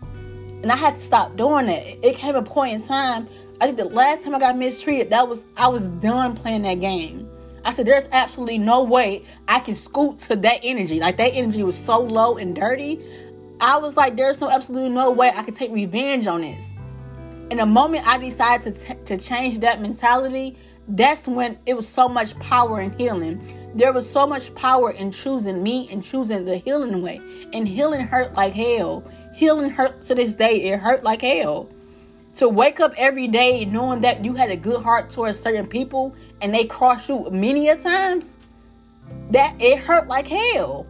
And 0.01 0.71
I 0.71 0.75
had 0.75 0.95
to 0.95 1.01
stop 1.01 1.35
doing 1.37 1.67
that. 1.67 2.05
It 2.05 2.15
came 2.15 2.35
a 2.35 2.41
point 2.41 2.73
in 2.73 2.83
time. 2.83 3.27
I 3.59 3.65
think 3.65 3.77
the 3.77 3.85
last 3.85 4.23
time 4.23 4.33
I 4.33 4.39
got 4.39 4.57
mistreated, 4.57 5.11
that 5.11 5.27
was 5.27 5.45
I 5.55 5.67
was 5.67 5.87
done 5.87 6.35
playing 6.35 6.63
that 6.63 6.79
game. 6.79 7.30
I 7.63 7.73
said, 7.73 7.85
there's 7.85 8.07
absolutely 8.11 8.57
no 8.57 8.83
way 8.83 9.23
I 9.47 9.59
can 9.59 9.75
scoot 9.75 10.19
to 10.19 10.35
that 10.35 10.61
energy. 10.63 10.99
Like 10.99 11.17
that 11.17 11.33
energy 11.33 11.63
was 11.63 11.77
so 11.77 11.99
low 11.99 12.37
and 12.37 12.55
dirty. 12.55 12.99
I 13.59 13.77
was 13.77 13.95
like, 13.95 14.15
there's 14.15 14.41
no 14.41 14.49
absolutely 14.49 14.89
no 14.89 15.11
way 15.11 15.31
I 15.35 15.43
could 15.43 15.55
take 15.55 15.71
revenge 15.71 16.25
on 16.25 16.41
this. 16.41 16.71
And 17.51 17.59
the 17.59 17.65
moment 17.65 18.07
I 18.07 18.17
decided 18.17 18.75
to, 18.75 18.85
t- 18.85 19.03
to 19.05 19.17
change 19.17 19.59
that 19.59 19.81
mentality, 19.81 20.57
that's 20.87 21.27
when 21.27 21.59
it 21.65 21.75
was 21.75 21.87
so 21.87 22.07
much 22.07 22.37
power 22.39 22.81
in 22.81 22.97
healing. 22.97 23.71
There 23.75 23.93
was 23.93 24.09
so 24.09 24.25
much 24.25 24.53
power 24.55 24.91
in 24.91 25.11
choosing 25.11 25.61
me 25.61 25.87
and 25.91 26.03
choosing 26.03 26.45
the 26.45 26.57
healing 26.57 27.01
way. 27.01 27.21
And 27.53 27.67
healing 27.67 28.01
hurt 28.01 28.33
like 28.33 28.53
hell. 28.53 29.03
Healing 29.35 29.69
hurt 29.69 30.01
to 30.03 30.15
this 30.15 30.33
day. 30.33 30.71
It 30.71 30.79
hurt 30.79 31.03
like 31.03 31.21
hell. 31.21 31.69
To 32.35 32.47
wake 32.47 32.79
up 32.79 32.93
every 32.97 33.27
day 33.27 33.65
knowing 33.65 34.01
that 34.01 34.23
you 34.23 34.35
had 34.35 34.49
a 34.49 34.55
good 34.55 34.81
heart 34.81 35.09
towards 35.09 35.39
certain 35.39 35.67
people 35.67 36.15
and 36.41 36.53
they 36.53 36.65
crossed 36.65 37.09
you 37.09 37.29
many 37.29 37.67
a 37.67 37.75
times, 37.75 38.37
that 39.31 39.55
it 39.59 39.79
hurt 39.79 40.07
like 40.07 40.27
hell. 40.27 40.87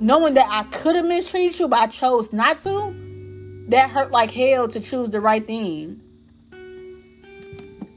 Knowing 0.00 0.34
that 0.34 0.46
I 0.48 0.64
could 0.64 0.96
have 0.96 1.06
mistreated 1.06 1.58
you, 1.58 1.68
but 1.68 1.78
I 1.78 1.86
chose 1.86 2.32
not 2.32 2.60
to 2.60 2.94
that 3.68 3.90
hurt 3.90 4.10
like 4.10 4.30
hell 4.30 4.68
to 4.68 4.80
choose 4.80 5.10
the 5.10 5.20
right 5.20 5.46
thing. 5.46 6.00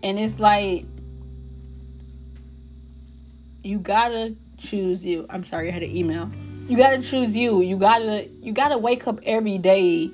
And 0.04 0.20
it's 0.20 0.40
like 0.40 0.86
you 3.64 3.80
gotta 3.80 4.36
choose 4.58 5.06
you. 5.06 5.26
I'm 5.30 5.44
sorry, 5.44 5.70
I 5.70 5.72
had 5.72 5.84
an 5.84 5.96
email. 5.96 6.30
You 6.68 6.78
gotta 6.78 7.02
choose 7.02 7.36
you. 7.36 7.62
You 7.62 7.78
gotta 7.78 8.28
you 8.42 8.52
gotta 8.52 8.78
wake 8.78 9.08
up 9.08 9.20
every 9.24 9.58
day 9.58 10.12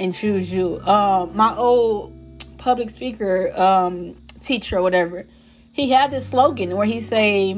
and 0.00 0.12
choose 0.12 0.52
you. 0.52 0.80
Um, 0.80 1.36
my 1.36 1.54
old 1.56 2.12
public 2.58 2.90
speaker, 2.90 3.52
um, 3.56 4.16
teacher 4.40 4.78
or 4.78 4.82
whatever, 4.82 5.26
he 5.72 5.90
had 5.90 6.10
this 6.10 6.28
slogan 6.28 6.76
where 6.76 6.86
he 6.86 7.00
say, 7.00 7.54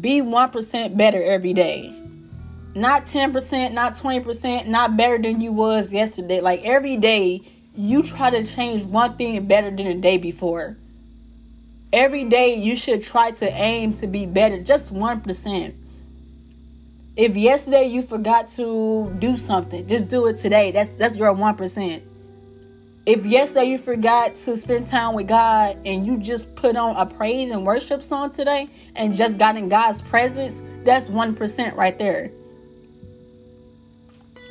"Be 0.00 0.20
one 0.20 0.50
percent 0.50 0.96
better 0.96 1.22
every 1.22 1.52
day." 1.52 2.00
not 2.74 3.06
10%, 3.06 3.72
not 3.72 3.92
20%, 3.94 4.66
not 4.66 4.96
better 4.96 5.18
than 5.18 5.40
you 5.40 5.52
was 5.52 5.92
yesterday. 5.92 6.40
Like 6.40 6.62
every 6.64 6.96
day, 6.96 7.42
you 7.76 8.02
try 8.02 8.30
to 8.30 8.44
change 8.44 8.84
one 8.84 9.16
thing 9.16 9.46
better 9.46 9.70
than 9.70 9.84
the 9.84 9.94
day 9.94 10.18
before. 10.18 10.76
Every 11.92 12.24
day, 12.24 12.54
you 12.54 12.74
should 12.74 13.02
try 13.02 13.30
to 13.32 13.52
aim 13.52 13.94
to 13.94 14.06
be 14.06 14.26
better, 14.26 14.60
just 14.62 14.92
1%. 14.92 15.74
If 17.16 17.36
yesterday 17.36 17.84
you 17.84 18.02
forgot 18.02 18.48
to 18.50 19.14
do 19.20 19.36
something, 19.36 19.86
just 19.86 20.08
do 20.08 20.26
it 20.26 20.36
today. 20.36 20.72
That's 20.72 20.90
that's 20.98 21.16
your 21.16 21.32
1%. 21.32 22.02
If 23.06 23.24
yesterday 23.24 23.66
you 23.66 23.78
forgot 23.78 24.34
to 24.34 24.56
spend 24.56 24.86
time 24.86 25.14
with 25.14 25.28
God 25.28 25.78
and 25.84 26.04
you 26.04 26.18
just 26.18 26.54
put 26.56 26.74
on 26.74 26.96
a 26.96 27.06
praise 27.06 27.50
and 27.50 27.64
worship 27.64 28.02
song 28.02 28.30
today 28.30 28.66
and 28.96 29.14
just 29.14 29.38
got 29.38 29.56
in 29.56 29.68
God's 29.68 30.02
presence, 30.02 30.62
that's 30.84 31.08
1% 31.08 31.76
right 31.76 31.98
there. 31.98 32.32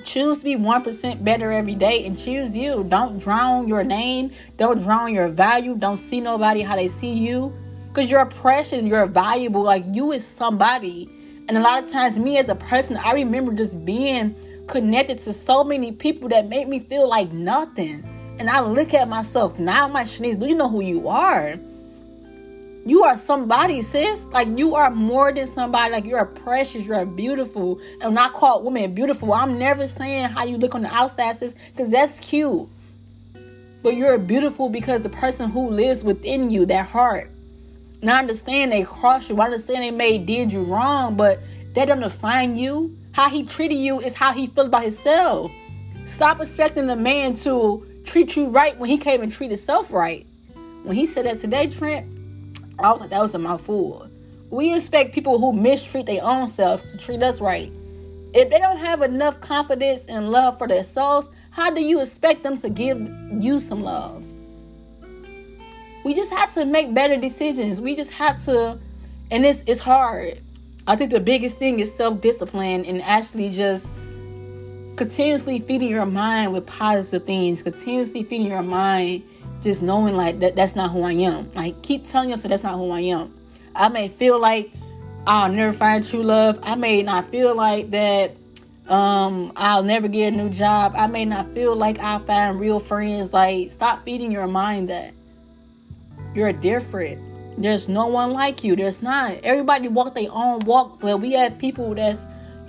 Choose 0.05 0.37
to 0.37 0.43
be 0.43 0.55
1% 0.55 1.23
better 1.23 1.51
every 1.51 1.75
day 1.75 2.05
and 2.05 2.17
choose 2.17 2.55
you. 2.55 2.85
Don't 2.87 3.17
drown 3.17 3.67
your 3.67 3.83
name. 3.83 4.31
Don't 4.57 4.81
drown 4.81 5.13
your 5.13 5.29
value. 5.29 5.75
Don't 5.75 5.97
see 5.97 6.21
nobody 6.21 6.61
how 6.61 6.75
they 6.75 6.89
see 6.89 7.13
you. 7.13 7.53
Because 7.87 8.11
you're 8.11 8.25
precious. 8.25 8.83
You're 8.83 9.07
valuable. 9.07 9.63
Like 9.63 9.83
you 9.93 10.11
is 10.11 10.25
somebody. 10.25 11.09
And 11.47 11.57
a 11.57 11.61
lot 11.61 11.83
of 11.83 11.91
times, 11.91 12.17
me 12.17 12.37
as 12.37 12.49
a 12.49 12.55
person, 12.55 12.97
I 12.97 13.13
remember 13.13 13.53
just 13.53 13.85
being 13.85 14.35
connected 14.67 15.17
to 15.19 15.33
so 15.33 15.63
many 15.63 15.91
people 15.91 16.29
that 16.29 16.47
made 16.47 16.67
me 16.67 16.79
feel 16.79 17.07
like 17.07 17.31
nothing. 17.31 18.03
And 18.39 18.49
I 18.49 18.61
look 18.61 18.93
at 18.93 19.09
myself 19.09 19.59
now, 19.59 19.87
my 19.87 20.03
Shanice, 20.03 20.39
do 20.39 20.47
you 20.47 20.55
know 20.55 20.69
who 20.69 20.81
you 20.81 21.07
are? 21.09 21.55
You 22.85 23.03
are 23.03 23.17
somebody, 23.17 23.81
sis. 23.81 24.25
Like 24.25 24.57
you 24.57 24.75
are 24.75 24.89
more 24.89 25.31
than 25.31 25.47
somebody. 25.47 25.91
Like 25.91 26.05
you're 26.05 26.25
precious. 26.25 26.83
You're 26.83 27.05
beautiful. 27.05 27.79
And 28.01 28.17
I 28.19 28.29
call 28.29 28.63
women 28.63 28.93
beautiful. 28.93 29.33
I'm 29.33 29.57
never 29.57 29.87
saying 29.87 30.29
how 30.29 30.43
you 30.43 30.57
look 30.57 30.75
on 30.75 30.81
the 30.81 30.93
outside, 30.93 31.37
sis, 31.37 31.55
because 31.71 31.89
that's 31.89 32.19
cute. 32.19 32.67
But 33.83 33.95
you're 33.95 34.17
beautiful 34.17 34.69
because 34.69 35.01
the 35.01 35.09
person 35.09 35.49
who 35.49 35.69
lives 35.69 36.03
within 36.03 36.49
you, 36.49 36.65
that 36.65 36.87
heart. 36.87 37.29
And 38.03 38.11
I 38.11 38.19
understand 38.19 38.73
they 38.73 38.83
crossed 38.83 39.29
you. 39.29 39.39
I 39.39 39.45
understand 39.45 39.81
they 39.81 39.89
may 39.89 40.17
did 40.17 40.51
you 40.51 40.63
wrong, 40.63 41.15
but 41.15 41.39
that 41.73 41.87
don't 41.87 42.01
define 42.01 42.57
you. 42.57 42.97
How 43.13 43.29
he 43.29 43.43
treated 43.43 43.77
you 43.77 44.01
is 44.01 44.13
how 44.13 44.33
he 44.33 44.47
feel 44.47 44.65
about 44.65 44.81
himself. 44.81 45.49
Stop 46.05 46.41
expecting 46.41 46.87
the 46.87 46.97
man 46.97 47.33
to 47.35 48.01
treat 48.03 48.35
you 48.35 48.49
right 48.49 48.77
when 48.77 48.89
he 48.89 48.97
can't 48.97 49.19
even 49.19 49.31
treat 49.31 49.51
himself 49.51 49.93
right. 49.93 50.27
When 50.83 50.97
he 50.97 51.07
said 51.07 51.27
that 51.27 51.39
today, 51.39 51.67
Trent, 51.67 52.05
I 52.77 52.91
was 52.91 52.99
like, 52.99 53.11
that 53.11 53.21
was 53.21 53.35
a 53.35 53.39
mouthful. 53.39 54.09
We 54.49 54.75
expect 54.75 55.15
people 55.15 55.39
who 55.39 55.53
mistreat 55.53 56.05
their 56.05 56.25
own 56.25 56.49
selves 56.49 56.91
to 56.91 56.97
treat 56.97 57.23
us 57.23 57.39
right. 57.39 57.71
If 58.33 58.49
they 58.49 58.59
don't 58.59 58.79
have 58.79 59.01
enough 59.01 59.39
confidence 59.39 60.05
and 60.07 60.29
love 60.29 60.57
for 60.57 60.67
themselves, 60.67 61.31
how 61.51 61.69
do 61.69 61.79
you 61.79 62.01
expect 62.01 62.43
them 62.43 62.57
to 62.57 62.69
give 62.69 63.09
you 63.39 63.61
some 63.61 63.81
love? 63.81 64.22
We 66.03 66.13
just 66.13 66.33
have 66.33 66.49
to 66.51 66.65
make 66.65 66.93
better 66.93 67.17
decisions. 67.17 67.79
We 67.79 67.95
just 67.95 68.11
have 68.11 68.41
to, 68.45 68.77
and 69.31 69.45
it's 69.45 69.63
it's 69.67 69.79
hard. 69.79 70.39
I 70.85 70.95
think 70.95 71.11
the 71.11 71.19
biggest 71.19 71.59
thing 71.59 71.79
is 71.79 71.93
self 71.93 72.19
discipline 72.19 72.85
and 72.85 73.01
actually 73.01 73.51
just 73.51 73.93
continuously 74.95 75.59
feeding 75.59 75.89
your 75.89 76.05
mind 76.05 76.53
with 76.53 76.65
positive 76.65 77.25
things, 77.25 77.61
continuously 77.61 78.23
feeding 78.23 78.47
your 78.47 78.63
mind 78.63 79.23
just 79.63 79.81
knowing 79.81 80.15
like 80.15 80.39
that 80.39 80.55
that's 80.55 80.75
not 80.75 80.91
who 80.91 81.03
I 81.03 81.13
am. 81.13 81.49
Like 81.53 81.81
keep 81.81 82.05
telling 82.05 82.29
yourself 82.29 82.49
that's 82.49 82.63
not 82.63 82.75
who 82.75 82.91
I 82.91 82.99
am. 82.99 83.33
I 83.75 83.89
may 83.89 84.09
feel 84.09 84.39
like 84.39 84.71
I'll 85.25 85.51
never 85.51 85.71
find 85.73 86.07
true 86.07 86.21
love. 86.21 86.59
I 86.61 86.75
may 86.75 87.01
not 87.01 87.29
feel 87.29 87.55
like 87.55 87.89
that 87.91 88.35
um 88.87 89.53
I'll 89.55 89.83
never 89.83 90.09
get 90.09 90.33
a 90.33 90.35
new 90.35 90.49
job. 90.49 90.93
I 90.95 91.07
may 91.07 91.23
not 91.23 91.53
feel 91.53 91.75
like 91.75 91.97
I'll 91.99 92.19
find 92.19 92.59
real 92.59 92.79
friends. 92.79 93.31
Like 93.31 93.71
stop 93.71 94.03
feeding 94.03 94.31
your 94.31 94.47
mind 94.47 94.89
that. 94.89 95.13
You're 96.33 96.53
different. 96.53 97.61
There's 97.61 97.87
no 97.87 98.07
one 98.07 98.31
like 98.31 98.63
you. 98.63 98.75
There's 98.75 99.03
not. 99.03 99.37
Everybody 99.43 99.87
walk 99.87 100.15
their 100.15 100.29
own 100.31 100.59
walk, 100.61 100.99
but 100.99 101.21
we 101.21 101.33
have 101.33 101.59
people 101.59 101.93
that's 101.93 102.19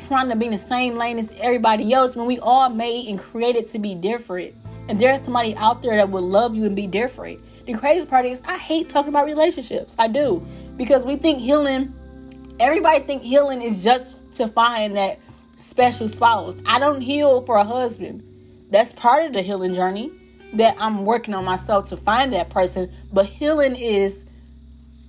trying 0.06 0.28
to 0.28 0.37
be 0.37 0.47
in 0.47 0.52
the 0.52 0.59
same 0.59 0.97
lane 0.97 1.18
as 1.18 1.33
everybody 1.40 1.92
else 1.92 2.14
when 2.14 2.26
we 2.26 2.38
all 2.38 2.68
made 2.68 3.09
and 3.09 3.18
created 3.18 3.66
to 3.68 3.78
be 3.78 3.94
different. 3.94 4.54
And 4.88 5.00
there's 5.00 5.23
somebody 5.23 5.56
out 5.56 5.80
there 5.80 5.97
that 5.97 6.11
would 6.11 6.25
love 6.25 6.54
you 6.54 6.66
and 6.66 6.76
be 6.76 6.87
different. 6.87 7.40
The 7.64 7.73
crazy 7.73 8.06
part 8.06 8.26
is 8.26 8.42
I 8.47 8.59
hate 8.59 8.90
talking 8.90 9.09
about 9.09 9.25
relationships. 9.25 9.97
I 9.99 10.09
do. 10.09 10.47
Because 10.76 11.06
we 11.06 11.16
think 11.16 11.40
healing, 11.40 11.94
everybody 12.61 13.02
think 13.04 13.23
healing 13.23 13.62
is 13.62 13.83
just 13.83 14.35
to 14.35 14.49
find 14.49 14.94
that 14.99 15.18
special 15.56 16.11
spouse. 16.11 16.56
I 16.66 16.78
don't 16.78 17.00
heal 17.00 17.40
for 17.47 17.56
a 17.56 17.64
husband. 17.64 18.23
That's 18.71 18.92
part 18.92 19.25
of 19.25 19.33
the 19.33 19.40
healing 19.40 19.73
journey 19.73 20.12
that 20.57 20.77
I'm 20.79 21.05
working 21.05 21.35
on 21.35 21.45
myself 21.45 21.87
to 21.87 21.97
find 21.97 22.33
that 22.33 22.51
person. 22.51 22.93
But 23.13 23.27
healing 23.27 23.77
is 23.77 24.27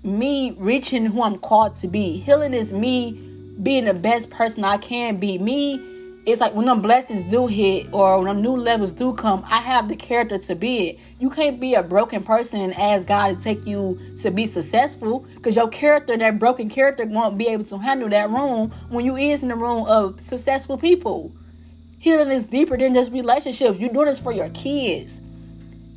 me 0.04 0.52
reaching 0.52 1.08
who 1.08 1.24
I'm 1.24 1.38
called 1.38 1.75
to 1.75 1.88
be. 1.88 2.18
Healing 2.18 2.54
is 2.54 2.72
me 2.72 3.14
being 3.62 3.86
the 3.86 3.94
best 3.94 4.30
person 4.30 4.64
I 4.64 4.78
can 4.78 5.18
be. 5.18 5.38
Me, 5.38 5.82
it's 6.25 6.42
like 6.42 6.54
when 6.54 6.66
them 6.66 6.82
blessings 6.82 7.24
do 7.24 7.48
hit 7.48 7.88
or 7.92 8.18
when 8.18 8.28
them 8.28 8.42
new 8.42 8.56
levels 8.56 8.94
do 8.94 9.14
come, 9.14 9.44
I 9.50 9.60
have 9.60 9.90
the 9.90 9.96
character 9.96 10.38
to 10.38 10.56
be 10.56 10.90
it. 10.90 11.00
You 11.20 11.30
can't 11.30 11.60
be 11.60 11.75
a 11.75 11.84
broken 11.84 12.24
person 12.24 12.62
and 12.62 12.74
ask 12.74 13.08
God 13.08 13.38
to 13.38 13.44
take 13.44 13.66
you 13.66 14.00
to 14.22 14.32
be 14.32 14.46
successful 14.46 15.20
because 15.36 15.56
your 15.56 15.70
character, 15.70 16.18
that 16.18 16.40
broken 16.40 16.70
character, 16.70 17.06
won't 17.06 17.38
be 17.38 17.48
able 17.48 17.64
to 17.66 17.78
handle 17.78 18.10
that 18.10 18.30
room 18.30 18.72
when 18.90 19.06
you 19.06 19.16
is 19.18 19.44
in 19.44 19.50
the 19.50 19.56
room 19.56 19.86
of 19.88 20.20
successful 20.22 20.78
people. 20.78 21.32
Healing 22.00 22.32
is 22.32 22.46
deeper 22.46 22.78
than 22.78 22.94
just 22.94 23.12
relationships. 23.12 23.80
You're 23.80 23.90
doing 23.90 24.08
this 24.08 24.20
for 24.20 24.32
your 24.32 24.50
kids 24.50 25.22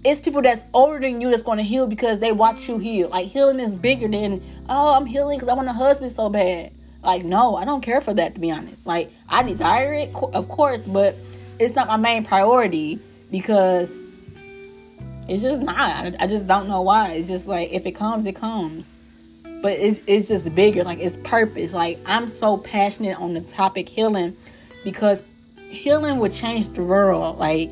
it's 0.05 0.21
people 0.21 0.43
that's 0.43 0.64
older 0.73 1.00
than 1.00 1.21
you 1.21 1.31
that's 1.31 1.43
going 1.43 1.59
to 1.59 1.64
heal 1.64 1.87
because 1.87 2.19
they 2.21 2.33
watch 2.33 2.69
you 2.69 2.78
heal. 2.78 3.09
Like 3.09 3.26
healing 3.26 3.61
is 3.61 3.75
bigger 3.75 4.09
than 4.09 4.43
oh 4.69 4.95
I'm 4.95 5.07
healing 5.07 5.38
because 5.38 5.49
I 5.49 5.55
want 5.55 5.69
a 5.69 5.73
husband 5.73 6.12
so 6.12 6.28
bad. 6.28 6.73
Like 7.02 7.25
no, 7.25 7.57
I 7.57 7.64
don't 7.64 7.81
care 7.81 8.00
for 8.00 8.14
that 8.14 8.35
to 8.35 8.40
be 8.40 8.50
honest. 8.50 8.87
Like 8.87 9.12
I 9.28 9.43
desire 9.43 9.95
it, 9.95 10.14
of 10.14 10.49
course, 10.49 10.87
but 10.87 11.14
it's 11.59 11.75
not 11.75 11.88
my 11.88 11.97
main 11.97 12.25
priority 12.25 13.00
because 13.31 14.02
it's 15.28 15.43
just 15.43 15.61
not. 15.61 16.14
I 16.19 16.26
just 16.26 16.47
don't 16.47 16.69
know 16.69 16.83
why. 16.83 17.12
It's 17.12 17.28
just 17.28 17.47
like 17.47 17.73
if 17.73 17.85
it 17.85 17.93
comes, 17.93 18.25
it 18.26 18.35
comes. 18.35 18.97
But 19.61 19.73
it's 19.73 20.00
it's 20.07 20.28
just 20.28 20.55
bigger. 20.55 20.85
Like 20.85 21.00
it's 21.00 21.17
purpose. 21.25 21.73
Like 21.75 21.99
I'm 22.07 22.28
so 22.28 22.57
passionate 22.57 23.19
on 23.21 23.35
the 23.35 23.40
topic 23.40 23.88
healing 23.88 24.37
because 24.85 25.23
healing 25.69 26.19
would 26.19 26.33
change 26.33 26.69
the 26.69 26.83
world. 26.83 27.38
Like 27.38 27.71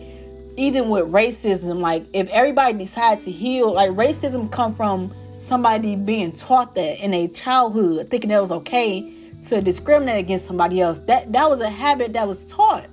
even 0.56 0.88
with 0.88 1.10
racism, 1.12 1.80
like 1.80 2.06
if 2.12 2.28
everybody 2.30 2.78
decided 2.78 3.22
to 3.24 3.30
heal, 3.30 3.74
like 3.74 3.90
racism 3.90 4.50
come 4.50 4.74
from 4.74 5.14
somebody 5.38 5.96
being 5.96 6.32
taught 6.32 6.74
that 6.74 7.02
in 7.04 7.12
a 7.12 7.28
childhood, 7.28 8.08
thinking 8.10 8.30
that 8.30 8.40
was 8.40 8.50
okay 8.50 9.12
to 9.48 9.60
discriminate 9.60 10.18
against 10.18 10.46
somebody 10.46 10.80
else. 10.80 10.98
That 11.00 11.32
that 11.32 11.48
was 11.48 11.60
a 11.60 11.68
habit 11.68 12.14
that 12.14 12.26
was 12.26 12.44
taught. 12.44 12.86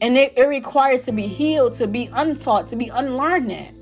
And 0.00 0.16
it, 0.16 0.32
it 0.36 0.46
requires 0.46 1.04
to 1.04 1.12
be 1.12 1.26
healed, 1.26 1.74
to 1.74 1.86
be 1.86 2.08
untaught, 2.12 2.68
to 2.68 2.76
be 2.76 2.88
unlearned 2.88 3.50
that. 3.50 3.74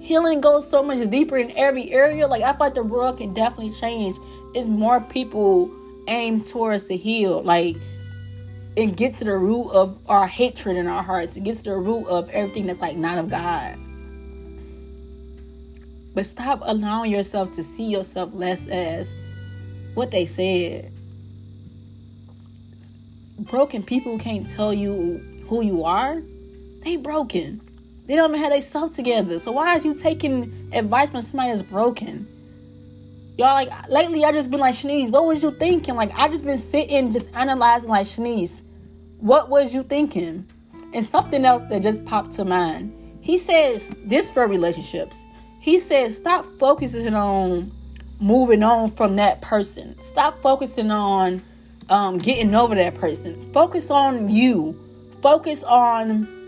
Healing 0.00 0.40
goes 0.40 0.68
so 0.68 0.82
much 0.82 1.08
deeper 1.10 1.36
in 1.36 1.52
every 1.56 1.92
area. 1.92 2.26
Like 2.26 2.42
I 2.42 2.52
feel 2.52 2.60
like 2.60 2.74
the 2.74 2.82
world 2.82 3.18
can 3.18 3.34
definitely 3.34 3.72
change 3.72 4.16
if 4.54 4.66
more 4.66 5.00
people 5.00 5.70
aim 6.08 6.40
towards 6.40 6.84
to 6.84 6.96
heal. 6.96 7.42
Like 7.42 7.76
and 8.76 8.96
get 8.96 9.16
to 9.16 9.24
the 9.24 9.36
root 9.36 9.70
of 9.70 9.98
our 10.08 10.26
hatred 10.26 10.76
in 10.76 10.86
our 10.86 11.02
hearts, 11.02 11.38
get 11.38 11.56
to 11.58 11.64
the 11.64 11.76
root 11.76 12.06
of 12.06 12.30
everything 12.30 12.66
that's 12.66 12.80
like 12.80 12.96
not 12.96 13.18
of 13.18 13.28
God. 13.28 13.76
But 16.14 16.26
stop 16.26 16.60
allowing 16.64 17.10
yourself 17.10 17.52
to 17.52 17.62
see 17.62 17.84
yourself 17.84 18.30
less 18.34 18.66
as 18.68 19.14
what 19.94 20.10
they 20.10 20.26
said. 20.26 20.92
Broken 23.38 23.82
people 23.82 24.18
can't 24.18 24.48
tell 24.48 24.72
you 24.72 25.44
who 25.48 25.62
you 25.62 25.84
are. 25.84 26.22
They 26.84 26.96
broken. 26.96 27.60
They 28.06 28.16
don't 28.16 28.30
even 28.30 28.40
have 28.40 28.52
their 28.52 28.62
self 28.62 28.92
together. 28.92 29.38
So 29.38 29.52
why 29.52 29.76
are 29.76 29.80
you 29.80 29.94
taking 29.94 30.70
advice 30.72 31.10
from 31.10 31.22
somebody 31.22 31.50
that's 31.50 31.62
broken? 31.62 32.26
Y'all 33.38 33.54
like 33.54 33.70
lately 33.88 34.24
I 34.24 34.32
just 34.32 34.50
been 34.50 34.60
like 34.60 34.74
Shanice, 34.74 35.10
what 35.10 35.24
was 35.24 35.42
you 35.42 35.52
thinking? 35.52 35.94
Like 35.94 36.12
I 36.18 36.28
just 36.28 36.44
been 36.44 36.58
sitting 36.58 37.12
just 37.12 37.34
analyzing 37.34 37.88
like 37.88 38.06
Shanice, 38.06 38.62
what 39.18 39.48
was 39.48 39.74
you 39.74 39.82
thinking? 39.82 40.46
And 40.92 41.06
something 41.06 41.44
else 41.44 41.64
that 41.70 41.80
just 41.80 42.04
popped 42.04 42.32
to 42.32 42.44
mind. 42.44 42.92
He 43.22 43.38
says 43.38 43.94
this 44.04 44.30
for 44.30 44.46
relationships. 44.46 45.26
He 45.60 45.78
says 45.78 46.16
stop 46.16 46.46
focusing 46.58 47.14
on 47.14 47.72
moving 48.20 48.62
on 48.62 48.90
from 48.90 49.16
that 49.16 49.40
person. 49.40 50.00
Stop 50.02 50.42
focusing 50.42 50.90
on 50.90 51.42
um, 51.88 52.18
getting 52.18 52.54
over 52.54 52.74
that 52.74 52.94
person. 52.94 53.50
Focus 53.52 53.90
on 53.90 54.30
you. 54.30 54.78
Focus 55.22 55.64
on 55.64 56.41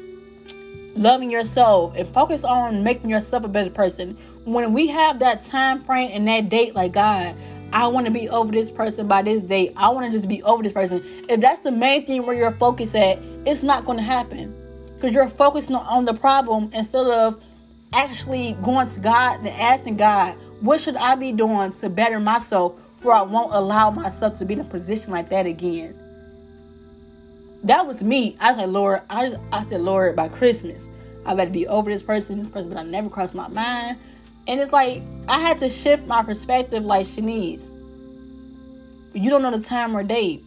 loving 0.94 1.30
yourself 1.30 1.94
and 1.96 2.06
focus 2.08 2.44
on 2.44 2.82
making 2.82 3.10
yourself 3.10 3.44
a 3.44 3.48
better 3.48 3.70
person. 3.70 4.16
When 4.44 4.72
we 4.72 4.88
have 4.88 5.18
that 5.20 5.42
time 5.42 5.82
frame 5.84 6.10
and 6.12 6.26
that 6.28 6.48
date, 6.48 6.74
like 6.74 6.92
God, 6.92 7.36
I 7.72 7.88
want 7.88 8.06
to 8.06 8.12
be 8.12 8.28
over 8.28 8.52
this 8.52 8.70
person 8.70 9.08
by 9.08 9.22
this 9.22 9.40
date. 9.40 9.72
I 9.76 9.88
want 9.88 10.06
to 10.06 10.12
just 10.12 10.28
be 10.28 10.42
over 10.42 10.62
this 10.62 10.72
person. 10.72 11.02
If 11.28 11.40
that's 11.40 11.60
the 11.60 11.72
main 11.72 12.06
thing 12.06 12.24
where 12.26 12.36
you're 12.36 12.52
focused 12.52 12.94
at, 12.94 13.18
it's 13.44 13.62
not 13.62 13.84
going 13.84 13.98
to 13.98 14.04
happen 14.04 14.54
because 14.94 15.12
you're 15.12 15.28
focusing 15.28 15.74
on 15.74 16.04
the 16.04 16.14
problem 16.14 16.70
instead 16.72 17.06
of 17.06 17.42
actually 17.92 18.52
going 18.62 18.88
to 18.88 19.00
God 19.00 19.40
and 19.40 19.48
asking 19.48 19.96
God, 19.96 20.34
what 20.60 20.80
should 20.80 20.96
I 20.96 21.14
be 21.14 21.32
doing 21.32 21.72
to 21.74 21.90
better 21.90 22.20
myself 22.20 22.74
for 23.04 23.12
I 23.12 23.20
won't 23.20 23.52
allow 23.52 23.90
myself 23.90 24.38
to 24.38 24.46
be 24.46 24.54
in 24.54 24.60
a 24.60 24.64
position 24.64 25.12
like 25.12 25.28
that 25.28 25.44
again. 25.44 25.94
That 27.64 27.86
was 27.86 28.02
me. 28.02 28.36
I 28.40 28.54
said, 28.54 28.68
Lord, 28.68 29.00
I 29.08 29.34
I 29.50 29.64
said, 29.64 29.80
Lord, 29.80 30.14
by 30.14 30.28
Christmas, 30.28 30.90
I 31.24 31.34
better 31.34 31.50
be 31.50 31.66
over 31.66 31.90
this 31.90 32.02
person, 32.02 32.36
this 32.36 32.46
person, 32.46 32.70
but 32.70 32.78
I 32.78 32.82
never 32.82 33.08
crossed 33.08 33.34
my 33.34 33.48
mind. 33.48 33.98
And 34.46 34.60
it's 34.60 34.72
like 34.72 35.02
I 35.28 35.40
had 35.40 35.58
to 35.60 35.70
shift 35.70 36.06
my 36.06 36.22
perspective, 36.22 36.84
like 36.84 37.06
Shanice. 37.06 37.80
You 39.14 39.30
don't 39.30 39.42
know 39.42 39.50
the 39.50 39.64
time 39.64 39.96
or 39.96 40.02
date, 40.02 40.44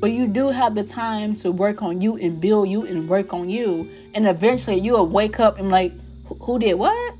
but 0.00 0.12
you 0.12 0.28
do 0.28 0.50
have 0.50 0.76
the 0.76 0.84
time 0.84 1.34
to 1.36 1.50
work 1.50 1.82
on 1.82 2.00
you 2.00 2.16
and 2.16 2.40
build 2.40 2.68
you 2.68 2.86
and 2.86 3.08
work 3.08 3.32
on 3.32 3.50
you. 3.50 3.90
And 4.14 4.28
eventually, 4.28 4.78
you'll 4.78 5.08
wake 5.08 5.40
up 5.40 5.58
and 5.58 5.70
like, 5.70 5.92
who 6.40 6.58
did 6.58 6.74
what? 6.74 7.14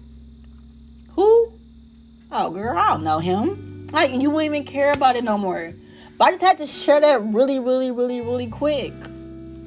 Who? 1.16 1.53
Oh, 2.31 2.51
girl, 2.51 2.79
I 2.79 2.90
don't 2.90 3.03
know 3.03 3.18
him. 3.18 3.88
Like 3.92 4.12
you 4.20 4.31
won't 4.31 4.44
even 4.46 4.64
care 4.64 4.92
about 4.92 5.16
it 5.16 5.25
no 5.25 5.38
more. 5.38 5.75
But 6.18 6.24
I 6.29 6.31
just 6.33 6.42
had 6.42 6.59
to 6.59 6.66
share 6.66 7.00
that 7.00 7.22
really, 7.22 7.59
really, 7.59 7.90
really, 7.90 8.20
really 8.20 8.46
quick. 8.46 8.92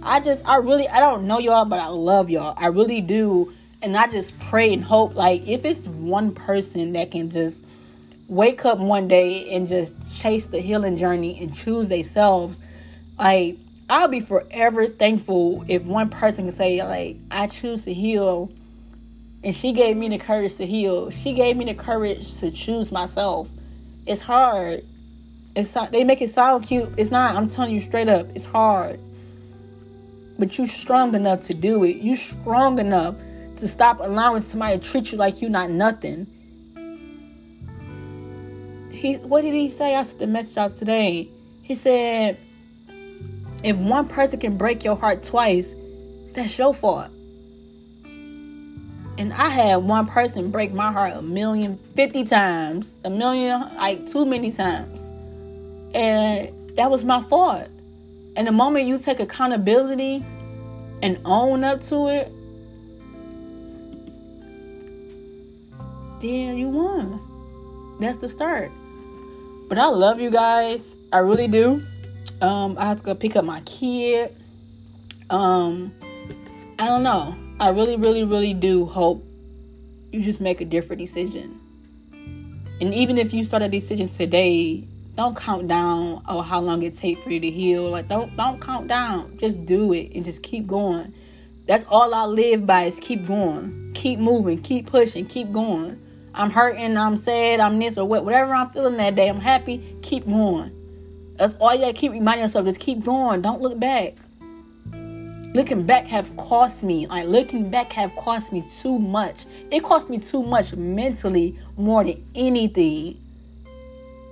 I 0.02 0.20
just, 0.20 0.48
I 0.48 0.58
really, 0.58 0.88
I 0.88 1.00
don't 1.00 1.28
know 1.28 1.40
y'all, 1.40 1.66
but 1.66 1.80
I 1.80 1.88
love 1.88 2.30
y'all. 2.30 2.56
I 2.58 2.68
really 2.68 3.02
do. 3.02 3.54
And 3.82 3.96
I 3.96 4.08
just 4.08 4.38
pray 4.40 4.74
and 4.74 4.84
hope, 4.84 5.16
like, 5.16 5.48
if 5.48 5.64
it's 5.64 5.88
one 5.88 6.34
person 6.34 6.94
that 6.94 7.12
can 7.12 7.30
just 7.30 7.66
wake 8.28 8.66
up 8.66 8.80
one 8.80 9.08
day 9.08 9.54
and 9.56 9.68
just 9.68 9.96
chase 10.14 10.48
the 10.48 10.60
healing 10.60 10.98
journey 10.98 11.40
and 11.42 11.54
choose 11.54 11.88
themselves, 11.88 12.60
like, 13.18 13.58
I'll 13.90 14.08
be 14.08 14.20
forever 14.20 14.88
thankful 14.88 15.66
if 15.68 15.84
one 15.84 16.10
person 16.10 16.46
can 16.46 16.52
say, 16.52 16.84
like, 16.84 17.18
I 17.32 17.48
choose 17.48 17.86
to 17.86 17.94
heal. 17.94 18.52
And 19.44 19.56
she 19.56 19.72
gave 19.72 19.96
me 19.98 20.10
the 20.10 20.18
courage 20.18 20.56
to 20.58 20.66
heal. 20.66 21.10
She 21.12 21.34
gave 21.34 21.56
me 21.58 21.66
the 21.66 21.74
courage 21.74 22.40
to 22.40 22.52
choose 22.52 22.92
myself. 22.92 23.50
It's 24.06 24.22
hard. 24.22 24.84
They 25.92 26.04
make 26.04 26.22
it 26.22 26.30
sound 26.30 26.66
cute. 26.66 26.90
It's 26.98 27.12
not. 27.12 27.36
I'm 27.36 27.48
telling 27.48 27.74
you 27.74 27.80
straight 27.80 28.10
up. 28.10 28.28
It's 28.36 28.46
hard. 28.46 29.00
But 30.38 30.58
you 30.58 30.66
strong 30.66 31.16
enough 31.16 31.42
to 31.42 31.54
do 31.54 31.84
it. 31.84 31.98
You 31.98 32.16
strong 32.16 32.80
enough 32.80 33.16
to 33.58 33.68
stop 33.68 34.00
allowing 34.00 34.42
somebody 34.42 34.80
to 34.80 34.90
treat 34.90 35.12
you 35.12 35.18
like 35.18 35.42
you 35.42 35.50
not 35.50 35.70
nothing. 35.70 36.28
He 38.92 39.16
what 39.16 39.42
did 39.42 39.54
he 39.54 39.70
say? 39.70 39.96
I 39.96 40.04
sent 40.04 40.20
the 40.20 40.28
message 40.28 40.58
out 40.58 40.72
today. 40.72 41.30
He 41.62 41.76
said, 41.76 42.38
if 43.64 43.76
one 43.76 44.08
person 44.08 44.40
can 44.40 44.58
break 44.58 44.84
your 44.84 44.96
heart 44.96 45.24
twice, 45.24 45.76
that's 46.34 46.58
your 46.58 46.74
fault. 46.74 47.10
And 49.18 49.34
I 49.34 49.50
had 49.50 49.76
one 49.78 50.06
person 50.06 50.50
break 50.50 50.74
my 50.74 50.92
heart 50.94 51.14
a 51.14 51.22
million, 51.22 51.78
fifty 51.96 52.24
times, 52.24 52.96
a 53.04 53.10
million, 53.10 53.60
like 53.76 54.08
too 54.08 54.26
many 54.26 54.52
times. 54.52 55.12
And 55.94 56.78
that 56.78 56.92
was 56.92 57.04
my 57.04 57.22
fault. 57.24 57.68
And 58.36 58.48
the 58.48 58.52
moment 58.52 58.86
you 58.86 59.00
take 59.00 59.20
accountability 59.20 60.24
and 61.02 61.20
own 61.26 61.64
up 61.64 61.82
to 61.84 62.08
it, 62.08 62.32
then 66.22 66.58
you 66.58 66.70
won. 66.70 67.98
That's 68.00 68.18
the 68.18 68.30
start. 68.30 68.72
But 69.68 69.78
I 69.78 69.88
love 69.88 70.20
you 70.20 70.32
guys. 70.32 70.98
I 71.12 71.20
really 71.20 71.48
do. 71.48 71.84
Um, 72.42 72.78
I 72.80 72.86
have 72.86 72.98
to 72.98 73.04
go 73.04 73.16
pick 73.16 73.36
up 73.36 73.46
my 73.46 73.62
kid. 73.62 74.36
Um, 75.30 75.94
I 76.80 76.88
don't 76.88 77.04
know. 77.04 77.36
I 77.60 77.70
really, 77.70 77.98
really, 77.98 78.24
really 78.24 78.54
do 78.54 78.86
hope 78.86 79.26
you 80.12 80.22
just 80.22 80.40
make 80.40 80.62
a 80.62 80.66
different 80.66 81.00
decision. 81.00 81.60
And 82.82 82.94
even 82.94 83.18
if 83.18 83.34
you 83.34 83.44
start 83.44 83.62
a 83.62 83.68
decision 83.68 84.08
today, 84.08 84.88
don't 85.20 85.36
count 85.36 85.68
down 85.68 86.24
or 86.30 86.42
how 86.42 86.62
long 86.62 86.82
it 86.82 86.94
take 86.94 87.22
for 87.22 87.30
you 87.30 87.42
to 87.42 87.52
heal. 87.52 87.90
Like 87.90 88.08
don't 88.08 88.38
don't 88.38 88.62
count 88.62 88.88
down. 88.88 89.38
Just 89.38 89.66
do 89.66 89.92
it 89.92 90.14
and 90.16 90.24
just 90.24 90.42
keep 90.44 90.66
going. 90.66 91.14
That's 91.68 91.84
all 91.90 92.16
I 92.16 92.24
live 92.24 92.66
by 92.66 92.84
is 92.84 93.02
keep 93.02 93.26
going. 93.26 93.92
Keep 93.94 94.20
moving, 94.20 94.62
keep 94.62 94.90
pushing, 94.90 95.26
keep 95.26 95.52
going. 95.52 96.00
I'm 96.34 96.50
hurting, 96.50 96.96
I'm 96.98 97.18
sad, 97.18 97.60
I'm 97.60 97.80
this 97.80 97.98
or 97.98 98.08
what, 98.08 98.24
whatever 98.24 98.54
I'm 98.56 98.70
feeling 98.70 98.96
that 98.96 99.16
day, 99.16 99.28
I'm 99.28 99.42
happy, 99.42 99.98
keep 100.02 100.26
going. 100.26 100.72
That's 101.36 101.54
all 101.56 101.76
you 101.76 101.82
gotta 101.82 101.92
keep 101.92 102.14
reminding 102.14 102.44
yourself, 102.44 102.64
just 102.66 102.80
keep 102.80 103.04
going. 103.04 103.42
Don't 103.42 103.62
look 103.62 103.78
back. 103.78 104.16
Looking 105.54 105.86
back 105.86 106.06
have 106.08 106.38
cost 106.38 106.82
me. 106.82 107.08
Like 107.08 107.28
looking 107.28 107.70
back 107.70 107.92
have 107.92 108.16
cost 108.16 108.54
me 108.54 108.64
too 108.72 108.98
much. 108.98 109.46
It 109.70 109.84
cost 109.84 110.10
me 110.10 110.18
too 110.20 110.44
much 110.44 110.74
mentally 110.76 111.60
more 111.76 112.06
than 112.06 112.26
anything. 112.36 113.18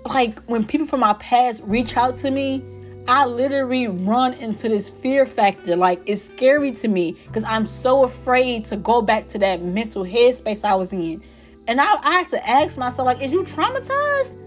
Like 0.07 0.39
when 0.43 0.65
people 0.65 0.87
from 0.87 1.01
my 1.01 1.13
past 1.13 1.61
reach 1.65 1.97
out 1.97 2.15
to 2.17 2.31
me, 2.31 2.63
I 3.07 3.25
literally 3.25 3.87
run 3.87 4.33
into 4.33 4.67
this 4.67 4.89
fear 4.89 5.25
factor. 5.25 5.75
Like 5.75 6.01
it's 6.05 6.21
scary 6.21 6.71
to 6.71 6.87
me 6.87 7.13
because 7.27 7.43
I'm 7.43 7.65
so 7.65 8.03
afraid 8.03 8.65
to 8.65 8.77
go 8.77 9.01
back 9.01 9.27
to 9.29 9.39
that 9.39 9.61
mental 9.61 10.03
headspace 10.03 10.65
I 10.65 10.75
was 10.75 10.91
in. 10.93 11.23
And 11.67 11.81
I, 11.81 11.95
I 12.01 12.11
had 12.19 12.29
to 12.29 12.49
ask 12.49 12.77
myself, 12.77 13.05
like, 13.05 13.21
is 13.21 13.31
you 13.31 13.43
traumatized? 13.43 14.37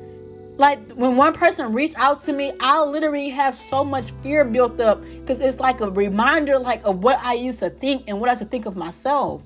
Like 0.56 0.92
when 0.92 1.16
one 1.16 1.32
person 1.32 1.72
reached 1.72 1.98
out 1.98 2.20
to 2.22 2.32
me, 2.32 2.52
I 2.60 2.82
literally 2.84 3.30
have 3.30 3.54
so 3.54 3.82
much 3.82 4.12
fear 4.22 4.44
built 4.44 4.78
up 4.80 5.00
because 5.02 5.40
it's 5.40 5.58
like 5.58 5.80
a 5.80 5.90
reminder, 5.90 6.58
like 6.58 6.84
of 6.84 7.02
what 7.02 7.18
I 7.22 7.34
used 7.34 7.60
to 7.60 7.70
think 7.70 8.04
and 8.08 8.20
what 8.20 8.28
I 8.28 8.32
used 8.32 8.42
to 8.42 8.48
think 8.48 8.66
of 8.66 8.76
myself. 8.76 9.42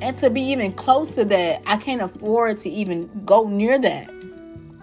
And 0.00 0.16
to 0.18 0.28
be 0.30 0.42
even 0.42 0.72
close 0.72 1.14
to 1.14 1.24
that, 1.24 1.62
I 1.66 1.76
can't 1.76 2.02
afford 2.02 2.58
to 2.58 2.68
even 2.68 3.10
go 3.24 3.48
near 3.48 3.78
that. 3.78 4.17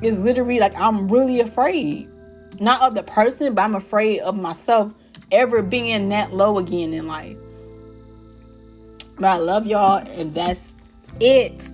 It's 0.02 0.20
literally 0.20 0.60
like 0.60 0.76
I'm 0.76 1.08
really 1.08 1.40
afraid, 1.40 2.10
not 2.60 2.82
of 2.82 2.96
the 2.96 3.04
person, 3.04 3.54
but 3.54 3.62
I'm 3.64 3.76
afraid 3.76 4.20
of 4.20 4.38
myself 4.38 4.94
ever 5.32 5.62
being 5.62 6.10
that 6.10 6.34
low 6.34 6.58
again 6.58 6.94
in 6.94 7.08
life. 7.08 7.38
But 9.16 9.26
I 9.26 9.38
love 9.38 9.66
y'all, 9.66 9.98
and 9.98 10.34
that's 10.34 10.74
it. 11.20 11.72